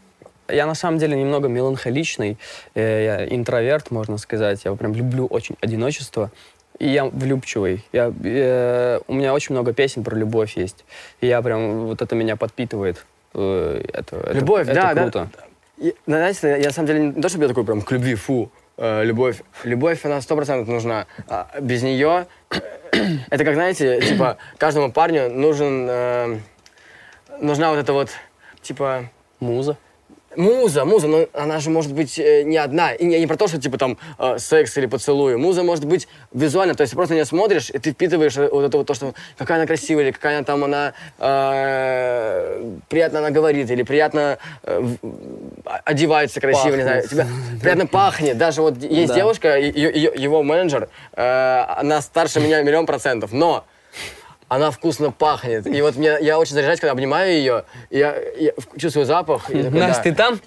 [0.51, 2.39] Я на самом деле немного меланхоличный,
[2.75, 4.63] э, я интроверт, можно сказать.
[4.65, 6.31] Я прям люблю очень одиночество.
[6.79, 7.85] И я влюбчивый.
[7.93, 10.85] Я, э, у меня очень много песен про любовь есть.
[11.21, 13.05] И я прям, вот это меня подпитывает.
[13.35, 15.03] Э, Это, это- Любовь, это да, да.
[15.03, 15.29] круто.
[15.77, 18.51] И, знаете, я на самом деле не то, чтобы я такой прям к любви, фу,
[18.77, 19.43] э, любовь.
[19.65, 21.07] Любовь, она сто процентов нужна.
[21.29, 22.57] А без нее, э,
[23.31, 26.39] это как, знаете, типа, каждому парню нужен, э,
[27.41, 28.11] нужна вот эта вот,
[28.63, 29.05] типа,
[29.41, 29.77] Муза.
[30.39, 32.93] Муза, муза, но она же может быть э, не одна.
[32.93, 35.37] И не, не про то, что типа там э, секс или поцелуй.
[35.37, 38.63] Муза может быть визуально, то есть ты просто нее смотришь, и ты впитываешь э, вот
[38.65, 43.31] это вот то, что какая она красивая, или какая она там она э, приятно она
[43.31, 44.83] говорит, или приятно э,
[45.85, 47.11] одевается красиво, не знаю, Пахнет.
[47.11, 47.27] тебя
[47.61, 48.39] приятно пахнет.
[48.39, 49.15] Даже вот есть Да.
[49.17, 53.65] девушка, ее- ее- его менеджер, э, она старше меня миллион процентов, но
[54.49, 55.67] она вкусно пахнет.
[55.67, 59.51] И вот мне, я очень заряжаюсь, когда обнимаю ее, я, я чувствую запах.
[59.51, 60.03] И такой, Настя, да.
[60.03, 60.41] ты там?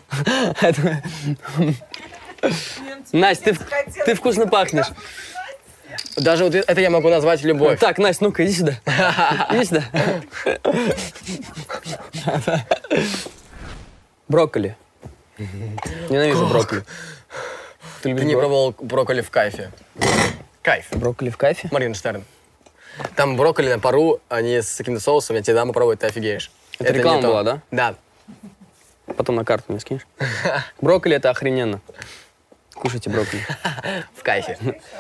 [3.11, 4.87] Настя, ты, ты вкусно пахнешь.
[6.17, 7.79] Даже вот это я могу назвать любовь.
[7.79, 8.73] Так, Настя, ну-ка, иди сюда.
[9.51, 9.83] Иди сюда.
[14.27, 14.75] Брокколи.
[16.09, 16.83] Ненавижу брокколи.
[18.01, 19.71] Ты не пробовал брокколи в кайфе?
[20.63, 20.87] Кайф.
[20.91, 21.69] брокколи в кайфе?
[21.71, 22.23] Моргенштерн.
[23.15, 26.51] Там брокколи на пару, они с каким-то соусом, я тебе дам попробовать, ты офигеешь.
[26.79, 27.61] Это не реклама была, да?
[27.71, 27.95] Да.
[29.17, 30.07] Потом на карту мне скинешь.
[30.81, 31.81] Брокколи это охрененно.
[32.73, 33.45] Кушайте брокколи.
[34.15, 34.57] В кайфе.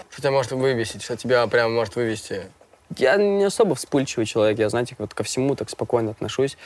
[0.09, 2.51] Что тебя может вывесить, что тебя прям может вывести?
[2.97, 6.57] Я не особо вспыльчивый человек, я, знаете, вот ко всему так спокойно отношусь.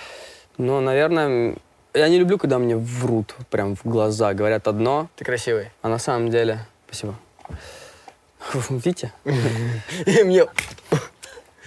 [0.58, 1.56] Но, наверное,
[1.94, 5.70] я не люблю, когда мне врут прям в глаза, говорят одно, Ты красивый.
[5.82, 6.66] а на самом деле...
[6.88, 7.16] Спасибо.
[8.70, 9.12] Видите?
[10.06, 10.46] И мне...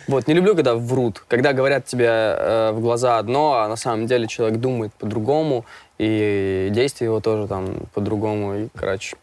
[0.09, 1.23] Вот, не люблю, когда врут.
[1.29, 5.67] Когда говорят тебе э, в глаза одно, а на самом деле человек думает по-другому,
[5.99, 9.17] и действия его тоже там по-другому, и, короче...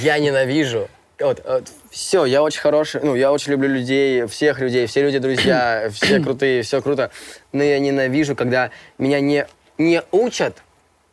[0.00, 0.88] Я ненавижу.
[1.20, 1.44] Вот,
[1.90, 6.18] все, я очень хороший, ну, я очень люблю людей, всех людей, все люди друзья, все
[6.20, 7.10] крутые, все круто.
[7.52, 10.62] Но я ненавижу, когда меня не, не учат,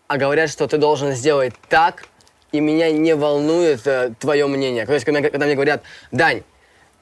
[0.08, 2.06] а говорят, что ты должен сделать так,
[2.54, 4.86] и меня не волнует э, твое мнение.
[4.86, 6.43] То есть, когда, когда мне говорят, Дань,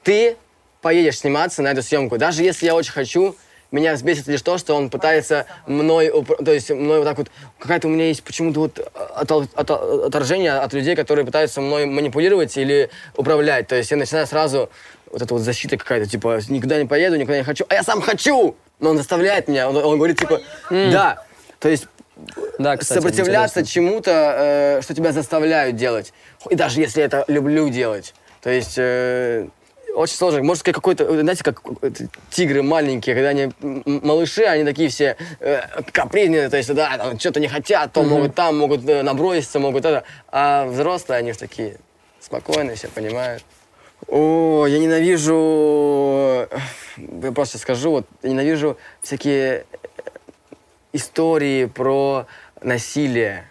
[0.02, 0.36] ты
[0.82, 3.36] поедешь сниматься на эту съемку, даже если я очень хочу,
[3.72, 6.12] меня взбесит лишь то, что он пытается мной,
[6.44, 8.78] то есть мной вот так вот, какая-то у меня есть почему-то вот
[9.16, 13.66] ото- отторжение от людей, которые пытаются мной манипулировать или управлять.
[13.66, 14.70] То есть я начинаю сразу
[15.10, 18.00] вот эта вот защита какая-то, типа, никуда не поеду, никуда не хочу, а я сам
[18.00, 18.56] хочу!
[18.78, 21.24] Но он заставляет меня, он, он говорит, типа, да.
[21.58, 21.88] То есть
[22.58, 24.34] Да, кстати, сопротивляться чему-то,
[24.78, 26.12] э, что тебя заставляют делать.
[26.50, 28.14] И даже если это люблю делать.
[28.42, 29.48] То есть э,
[29.96, 30.42] очень сложно.
[30.42, 31.90] Может, как какой-то, э, знаете, как э,
[32.30, 33.50] тигры маленькие, когда они
[33.84, 38.34] малыши, они такие все э, капризные, то есть, да, там что-то не хотят, то могут
[38.34, 40.04] там, могут э, наброситься, могут это.
[40.28, 41.78] А взрослые, они такие
[42.20, 43.42] спокойные, все понимают.
[44.08, 46.46] О, я ненавижу,
[46.98, 49.64] я просто скажу, вот, я ненавижу всякие
[50.92, 52.26] истории про
[52.60, 53.48] насилие.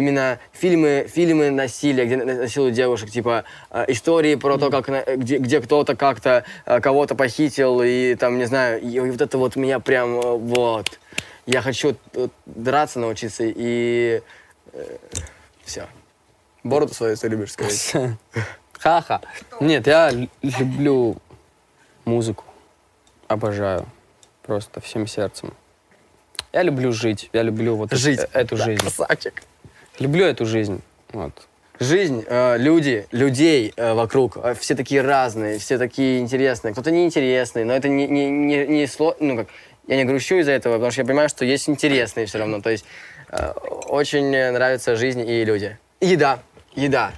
[0.00, 5.38] Именно фильмы, фильмы насилия, где на- насилуют девушек, типа э, истории про то, как где,
[5.38, 9.80] где кто-то как-то э, кого-то похитил, и там, не знаю, и, вот это вот меня
[9.80, 11.00] прям э, вот.
[11.46, 14.20] Я хочу э, драться научиться, и
[15.64, 15.86] все.
[16.62, 17.92] Бороду свою ты любишь сказать.
[18.78, 19.22] Ха-ха.
[19.60, 20.10] Нет, я
[20.42, 21.16] люблю
[22.04, 22.44] музыку.
[23.28, 23.86] Обожаю.
[24.42, 25.54] Просто всем сердцем.
[26.52, 27.30] Я люблю жить.
[27.32, 28.20] Я люблю вот Жить.
[28.20, 28.80] э- эту Да, жизнь.
[28.80, 29.42] Красавчик.
[29.98, 30.82] Люблю эту жизнь.
[31.12, 31.32] Вот.
[31.78, 36.72] Жизнь, э, люди, людей э, вокруг, э, все такие разные, все такие интересные.
[36.72, 39.48] Кто-то неинтересный, но это не, не, не, не сло- ну как,
[39.86, 42.62] я не грущу из-за этого, потому что я понимаю, что есть интересные все равно.
[42.62, 42.86] То есть
[43.30, 43.50] э,
[43.88, 45.78] очень нравится жизнь и люди.
[46.00, 46.40] Еда,
[46.74, 47.12] еда.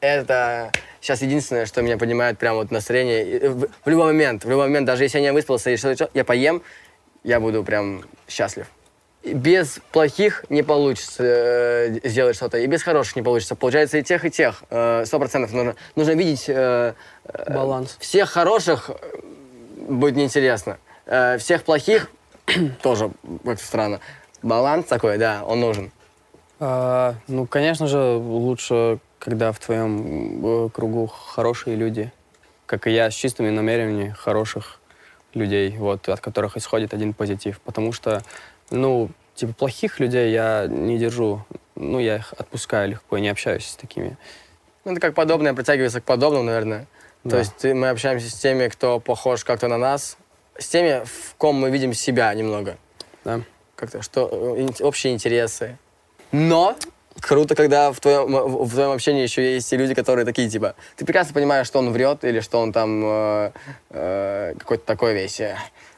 [0.00, 3.24] Это сейчас единственное, что меня поднимает прям вот настроение.
[3.26, 6.10] И В, в любой момент, в любой момент, даже если я не выспался, и что-то,
[6.14, 6.62] я поем,
[7.24, 8.66] я буду прям счастлив.
[9.34, 13.56] Без плохих не получится э, сделать что-то, и без хороших не получится.
[13.56, 14.62] Получается и тех, и тех.
[14.70, 17.96] э, Сто процентов нужно, нужно видеть э, э, Баланс.
[17.98, 19.18] всех хороших э,
[19.88, 20.78] будет неинтересно.
[21.06, 22.10] Э, всех плохих
[22.82, 23.10] тоже
[23.44, 24.00] как-то странно.
[24.42, 25.90] Баланс такой, да, он нужен.
[26.60, 32.12] А, ну, конечно же, лучше, когда в твоем э, кругу хорошие люди,
[32.66, 34.80] как и я, с чистыми намерениями хороших
[35.34, 37.60] людей, вот, от которых исходит один позитив.
[37.60, 38.22] Потому что,
[38.70, 41.44] ну, типа, плохих людей я не держу.
[41.74, 44.16] Ну, я их отпускаю легко, не общаюсь с такими.
[44.84, 46.86] Ну, это как подобное притягивается к подобному, наверное.
[47.22, 47.38] То Да.
[47.38, 50.16] есть ты- мы общаемся с теми, кто похож как-то на нас,
[50.58, 52.76] с теми, в ком мы видим себя немного.
[53.24, 53.40] Да.
[53.74, 55.76] Как-то, что э, общие интересы.
[56.32, 56.76] Но
[57.20, 60.76] круто, когда в твоем, в в твоем общении еще есть и люди, которые такие, типа,
[60.96, 63.50] ты прекрасно понимаешь, что он врет или что он там э,
[63.90, 65.56] э, какой-то такой весь э,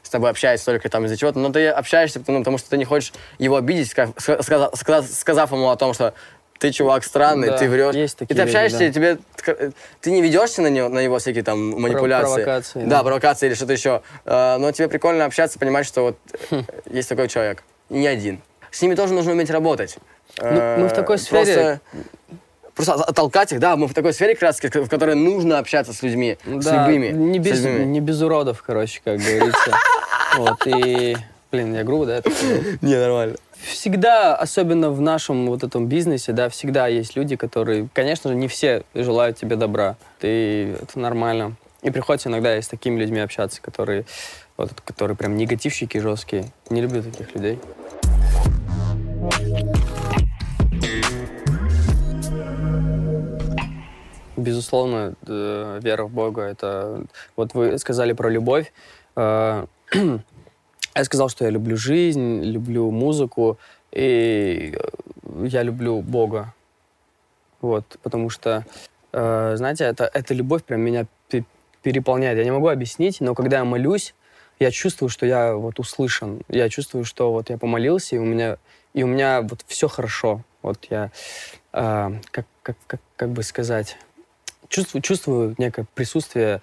[0.09, 2.85] с тобой общается только там из-за чего-то, но ты общаешься, потому, потому что ты не
[2.85, 6.15] хочешь его обидеть, ска- ска- сказа- ска- сказав ему о том, что
[6.57, 7.93] ты чувак странный, Да, ты врешь.
[7.93, 8.85] есть и такие ты люди, общаешься, да.
[8.85, 12.33] и тебе т- ты не ведешься на него, на его всякие там манипуляции.
[12.43, 13.03] провокации, Да, да.
[13.03, 14.01] провокации или что-то еще.
[14.25, 16.17] Э, Но тебе прикольно общаться, понимать, что вот
[16.49, 16.55] Хм.
[16.55, 17.63] э, есть такой человек.
[17.89, 18.41] И не один.
[18.71, 19.97] С ними тоже нужно уметь работать.
[20.41, 21.79] Ну, мы в такой Э, сфере-
[22.75, 25.91] Просто, просто оттолкать их, да, мы в такой сфере как раз, в которой нужно общаться
[25.93, 27.07] с людьми, с Да, любыми.
[27.09, 29.71] Не с без, не без уродов, короче, как говорится.
[30.37, 31.15] Вот, и...
[31.51, 32.29] Блин, я грубо, да, это?
[32.81, 33.35] Не, нормально.
[33.59, 38.47] Всегда, особенно в нашем вот этом бизнесе, да, всегда есть люди, которые, конечно же, не
[38.47, 39.97] все желают тебе добра.
[40.21, 41.55] И это нормально.
[41.81, 44.05] И приходится иногда и с такими людьми общаться, которые,
[44.57, 46.45] вот, которые прям негативщики жесткие.
[46.69, 47.59] Не люблю таких людей.
[54.37, 57.03] Безусловно, э, вера в Бога это.
[57.35, 58.71] Вот вы сказали про любовь.
[59.93, 60.19] Э,
[60.95, 63.57] Я сказал, что я люблю жизнь, люблю музыку,
[63.91, 64.75] и
[65.43, 66.53] я люблю Бога.
[67.61, 68.65] Вот, потому что,
[69.13, 71.45] э, знаете, это, эта любовь прям меня пе-
[71.83, 72.37] переполняет.
[72.37, 74.13] Я не могу объяснить, но когда я молюсь,
[74.59, 76.41] я чувствую, что я вот услышан.
[76.49, 78.57] Я чувствую, что вот я помолился, и у меня,
[78.93, 80.41] и у меня вот все хорошо.
[80.61, 81.11] Вот я,
[81.73, 83.97] э, как, как, как, как бы сказать,
[84.67, 86.61] чувствую, чувствую некое присутствие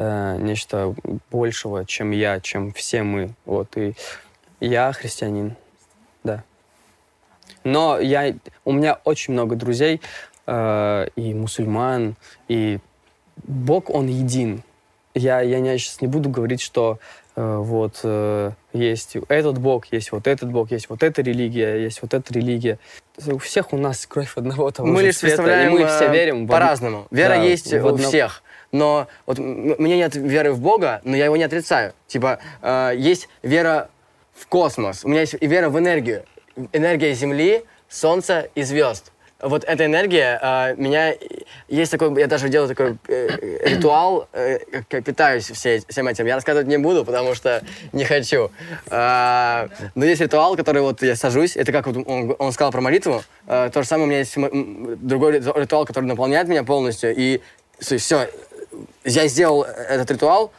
[0.00, 0.94] э, нечто
[1.30, 3.30] большего, чем я, чем все мы.
[3.44, 3.94] Вот, и
[4.60, 5.56] я христианин,
[6.24, 6.42] да.
[7.64, 8.34] Но я,
[8.64, 10.00] у меня очень много друзей,
[10.46, 12.16] э, и мусульман,
[12.48, 12.78] и
[13.44, 14.62] Бог, Он един.
[15.14, 16.98] Я, я не, сейчас не буду говорить, что
[17.36, 22.00] э, вот э, есть этот Бог, есть вот этот Бог, есть вот эта религия, есть
[22.00, 22.78] вот эта религия.
[23.26, 26.12] У всех у нас кровь одного того мы же лишь цвета, и мы все э,
[26.12, 27.06] верим по-разному.
[27.10, 28.42] Вера Да, есть у одно- всех.
[28.72, 31.92] Но вот м- мне нет веры в Бога, но я его не отрицаю.
[32.06, 33.88] Типа, э, есть вера
[34.34, 36.24] в космос, у меня есть вера в энергию.
[36.72, 39.12] Энергия Земли, Солнца и звезд.
[39.42, 41.14] Вот эта энергия э, меня...
[41.68, 42.14] Есть такой...
[42.20, 44.58] Я даже делаю такой э, ритуал, э,
[45.02, 46.26] питаюсь все, всем этим.
[46.26, 48.50] Я рассказывать не буду, потому что не хочу.
[48.90, 51.56] А, но есть ритуал, который вот я сажусь.
[51.56, 53.22] Это как вот он, он сказал про молитву.
[53.46, 57.14] Э, то же самое у меня есть другой риту- ритуал, который наполняет меня полностью.
[57.16, 57.40] И
[57.80, 58.28] все,
[59.04, 60.52] я сделал этот ритуал,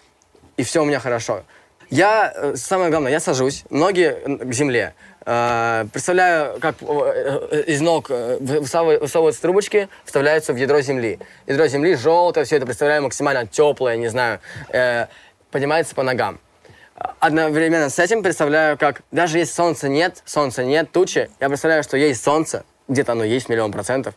[0.58, 1.44] и все у меня хорошо.
[1.90, 4.94] Я, э, самое главное, я сажусь, ноги к земле,
[5.24, 11.20] Э, представляю, как э, из ног высовы- высовываются трубочки, вставляются в ядро Земли.
[11.46, 14.40] Ядро Земли желтое, все это представляю максимально теплое, не знаю,
[15.52, 16.40] поднимается по ногам.
[17.20, 21.98] Одновременно с этим представляю, как даже если солнца нет, солнца нет, тучи, я представляю, что
[21.98, 24.16] есть солнце, где-то оно есть, миллион процентов,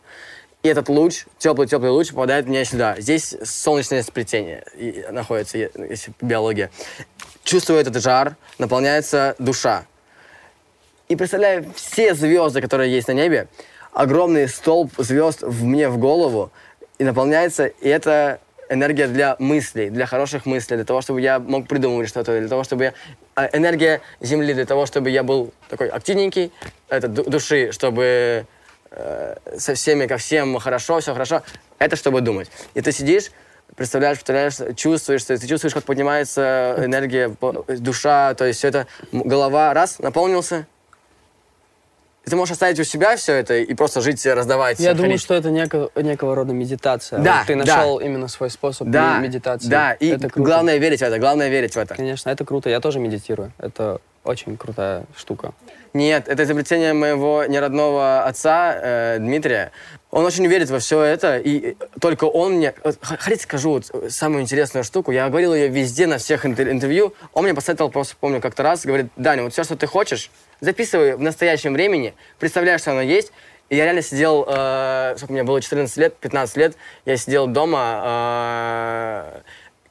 [0.65, 2.95] и этот луч, теплый-теплый луч попадает мне сюда.
[2.97, 4.63] Здесь солнечное сплетение
[5.11, 6.71] находится, если биология.
[7.43, 9.85] Чувствую этот жар, наполняется душа.
[11.07, 13.47] И представляю все звезды, которые есть на небе,
[13.93, 16.49] огромный столб звезд в мне в голову,
[16.97, 21.67] и наполняется, и это энергия для мыслей, для хороших мыслей, для того, чтобы я мог
[21.67, 22.93] придумывать что-то, для того, чтобы я...
[23.35, 26.51] а, Энергия Земли для того, чтобы я был такой активненький,
[26.89, 28.47] это ду- души, чтобы
[29.57, 31.41] со всеми, ко всем хорошо, все хорошо.
[31.79, 32.49] Это чтобы думать.
[32.75, 33.31] И ты сидишь,
[33.75, 37.35] представляешь, представляешь, чувствуешь, ты чувствуешь, как поднимается энергия,
[37.67, 40.65] душа, то есть все это, голова, раз, наполнился,
[42.25, 44.79] и ты можешь оставить у себя все это и просто жить, раздавать.
[44.79, 47.19] Я думаю, что это неко- некого рода медитация.
[47.19, 47.65] Да, Вот ты да.
[47.75, 49.67] нашел именно свой способ Да, медитации.
[49.67, 50.39] да, и это круто.
[50.49, 51.93] главное верить в это, главное верить в это.
[51.93, 52.67] Конечно, это круто.
[52.69, 53.51] Я тоже медитирую.
[53.59, 55.53] Это очень крутая штука.
[55.93, 59.71] Нет, это изобретение моего неродного отца э, Дмитрия.
[60.11, 62.73] Он очень верит во все это, и только он мне...
[62.83, 65.11] х- Хотите, скажу вот самую интересную штуку?
[65.11, 67.13] Я говорил ее везде, на всех интер- интервью.
[67.33, 71.15] Он мне посоветовал, просто помню, как-то раз, говорит, Даня, вот все, что ты хочешь, записывай
[71.15, 73.31] в настоящем времени, представляешь, что оно есть.
[73.69, 78.01] И я реально сидел, э, сколько мне было, 14 лет, 15 лет, я сидел дома,
[78.05, 79.41] э,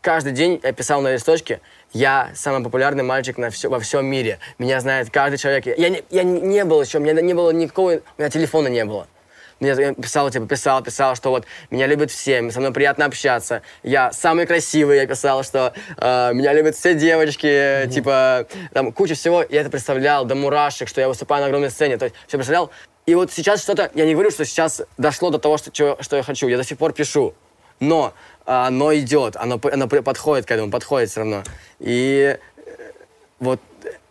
[0.05, 1.61] каждый день я писал на листочке,
[1.93, 4.39] я самый популярный мальчик на всё- во всем мире.
[4.59, 5.67] Меня знает каждый человек.
[5.67, 8.85] Я, не, я не- был еще, у меня не было никакого, у меня телефона не
[8.85, 9.09] было.
[9.61, 13.63] Мне я писал, типа, писал, писал, что вот меня любят все, со мной приятно общаться.
[13.83, 19.45] Я самый красивый, я писал, что э, меня любят все девочки, типа, там, куча всего.
[19.49, 21.97] Я это представлял до мурашек, что я выступаю на огромной сцене.
[21.97, 22.71] То есть все представлял.
[23.07, 26.23] И вот сейчас что-то, я не говорю, что сейчас дошло до того, что, что я
[26.23, 26.49] хочу.
[26.49, 27.33] Я до сих пор пишу.
[27.89, 28.15] Но
[28.45, 31.43] оно идет, оно, оно подходит к этому, подходит все равно.
[31.81, 32.63] И э,
[33.41, 33.61] вот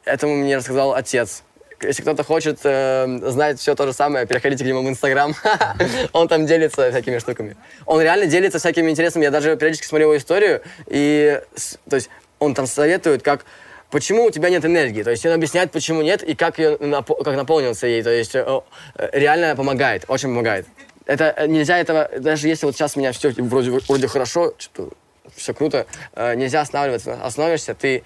[0.05, 1.43] этому мне рассказал отец.
[1.81, 5.35] Если кто-то хочет э, знать все то же самое, переходите к нему в Инстаграм.
[6.13, 7.55] Он там делится всякими штуками.
[7.85, 9.25] Он реально делится всякими интересными.
[9.25, 11.41] Я даже периодически смотрю его историю, и
[11.89, 12.09] то есть
[12.39, 13.45] он там советует, как
[13.89, 15.03] почему у тебя нет энергии.
[15.03, 18.01] То есть он объясняет, почему нет, и как, ее как наполнился ей.
[18.01, 18.61] То есть э,
[18.95, 20.65] э, реально помогает, очень помогает.
[21.05, 24.89] Это э, нельзя этого, даже если вот сейчас у меня все вроде, вроде хорошо, что
[25.35, 27.19] все круто, э, нельзя останавливаться.
[27.23, 28.03] Остановишься, ты,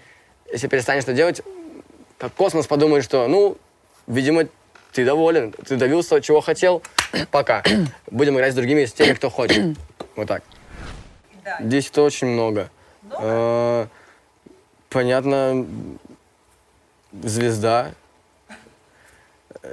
[0.52, 1.42] если перестанешь это делать,
[2.18, 3.58] как космос подумает, что, ну,
[4.08, 4.48] видимо,
[4.94, 6.82] ты доволен, ты добился, чего хотел,
[7.32, 7.64] пока.
[8.10, 9.78] Будем играть с другими, с теми, кто хочет.
[10.16, 10.42] Вот так.
[11.60, 12.72] Здесь это очень много.
[13.20, 13.86] Э,
[14.90, 15.66] Понятно,
[17.12, 17.92] звезда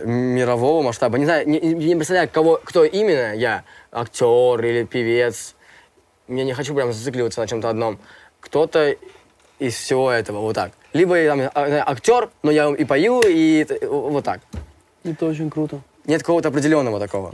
[0.04, 1.18] мирового масштаба.
[1.18, 5.54] Не знаю, не, не- представляю, кого, кто именно я, актер или певец.
[6.28, 7.98] Я не хочу прям зацикливаться на чем-то одном.
[8.40, 8.96] Кто-то
[9.58, 10.72] из всего этого, вот так.
[10.92, 14.40] Либо я там, а, актер, но я и пою, и вот так.
[15.04, 15.80] Это очень круто.
[16.06, 17.30] Нет какого-то определенного такого.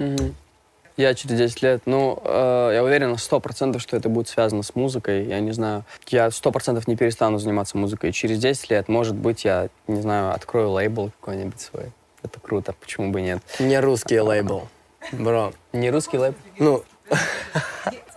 [0.96, 4.74] Я через 10 лет, ну, э, я уверен на 100%, что это будет связано с
[4.74, 5.24] музыкой.
[5.24, 8.12] Я не знаю, я 100% не перестану заниматься музыкой.
[8.12, 11.92] Через 10 лет, может быть, я, не знаю, открою лейбл какой-нибудь свой.
[12.22, 13.40] Это круто, почему бы нет.
[13.58, 14.68] Не русский лейбл,
[15.12, 15.52] бро.
[15.72, 16.36] Не русский лейбл?
[16.58, 16.84] Ну,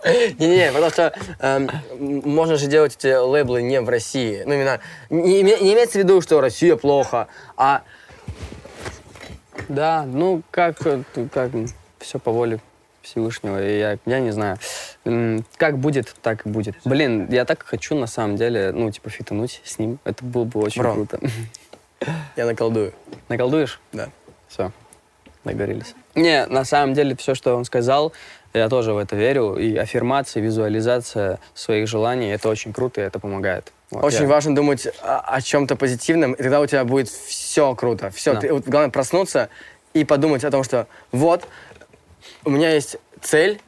[0.04, 4.42] не-не, потому что эм, можно же делать эти лейблы не в России.
[4.44, 4.80] Ну, именно,
[5.10, 7.82] не, име- не имеется в виду, что Россия плохо, а
[9.68, 11.02] Да, ну, как, э,
[11.32, 11.50] как
[12.00, 12.60] все по воле
[13.00, 13.66] Всевышнего.
[13.66, 14.58] И я, я не знаю.
[15.56, 16.74] Как будет, так и будет.
[16.84, 19.98] Блин, я так хочу, на самом деле, ну, типа, фитануть с ним.
[20.04, 20.92] Это было бы очень Бро.
[20.94, 21.18] круто.
[22.36, 22.92] я наколдую.
[23.28, 23.80] Наколдуешь?
[23.92, 24.08] Да.
[24.48, 24.72] Все,
[25.44, 25.94] договорились.
[26.14, 28.12] Не, на самом деле, все, что он сказал,
[28.52, 29.56] я тоже в это верю.
[29.56, 33.72] И аффирмация, визуализация своих желаний, это очень круто, и это помогает.
[33.90, 37.74] Вот Очень я- важно думать о, о чем-то позитивном, и тогда у тебя будет все
[37.74, 38.10] круто.
[38.10, 38.40] Все, Да.
[38.40, 39.48] ты, вот главное проснуться
[39.92, 41.46] и подумать о том, что вот,
[42.44, 43.60] у меня есть цель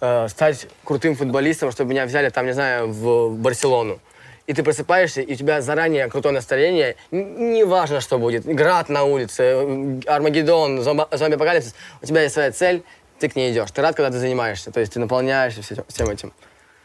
[0.00, 3.98] э, стать крутым футболистом, чтобы меня взяли там, не знаю, в Барселону.
[4.46, 6.96] И ты просыпаешься, и у тебя заранее крутое настроение.
[7.12, 8.44] Н- Неважно, что будет.
[8.44, 11.74] Град на улице, Армагеддон, зомбо- зомби-апокалипсис.
[12.02, 12.82] У тебя есть своя цель,
[13.20, 13.70] ты к ней идешь.
[13.70, 14.72] Ты рад, когда ты занимаешься.
[14.72, 16.32] То есть ты наполняешься всем- этим.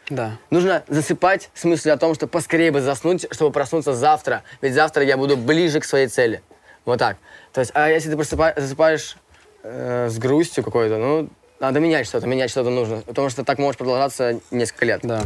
[0.08, 0.38] Да.
[0.50, 4.42] Нужно засыпать с мыслью о том, что поскорее бы заснуть, чтобы проснуться завтра.
[4.62, 6.40] Ведь завтра я буду ближе к своей цели.
[6.84, 7.16] Вот так.
[7.52, 9.16] То есть, а если ты просыпа- засыпаешь
[9.64, 11.28] э, с грустью какой-то, ну,
[11.60, 13.02] надо менять что-то, менять что-то нужно.
[13.02, 15.00] Потому что так может продолжаться несколько лет.
[15.02, 15.24] Да.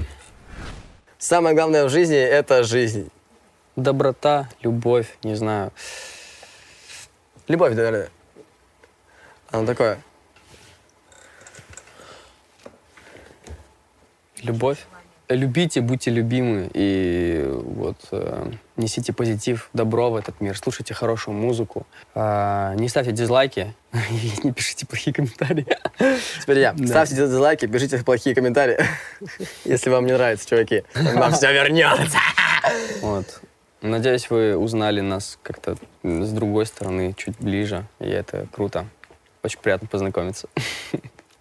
[1.23, 3.09] Самое главное в жизни— это жизнь.
[3.77, 5.71] Доброта, любовь, не знаю.
[7.47, 8.11] Любовь, наверное.
[9.53, 10.03] Оно такое.
[14.39, 14.85] Любовь.
[15.29, 21.87] Любите, будьте любимы и вот э, несите позитив, добро в этот мир, слушайте хорошую музыку,
[22.15, 25.67] А, не ставьте дизлайки и не пишите плохие комментарии.
[26.41, 26.73] Теперь я.
[26.73, 26.87] Да.
[26.87, 28.79] Ставьте дизлайки, пишите плохие комментарии,
[29.65, 30.85] если вам не нравится, чуваки.
[30.95, 32.19] Нам все вернется.
[33.01, 33.41] Вот.
[33.81, 38.87] Надеюсь, вы узнали нас как-то с другой стороны, чуть ближе, и это круто.
[39.43, 40.49] Очень приятно познакомиться.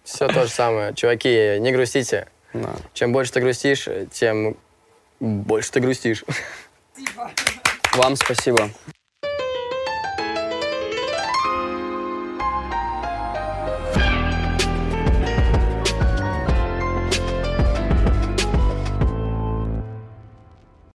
[0.02, 0.92] Все то же самое.
[0.94, 2.26] Чуваки, не грустите.
[2.52, 2.74] Да.
[2.92, 4.56] Чем больше ты грустишь, тем
[5.20, 6.24] больше ты грустишь.
[7.94, 8.70] Вам спасибо.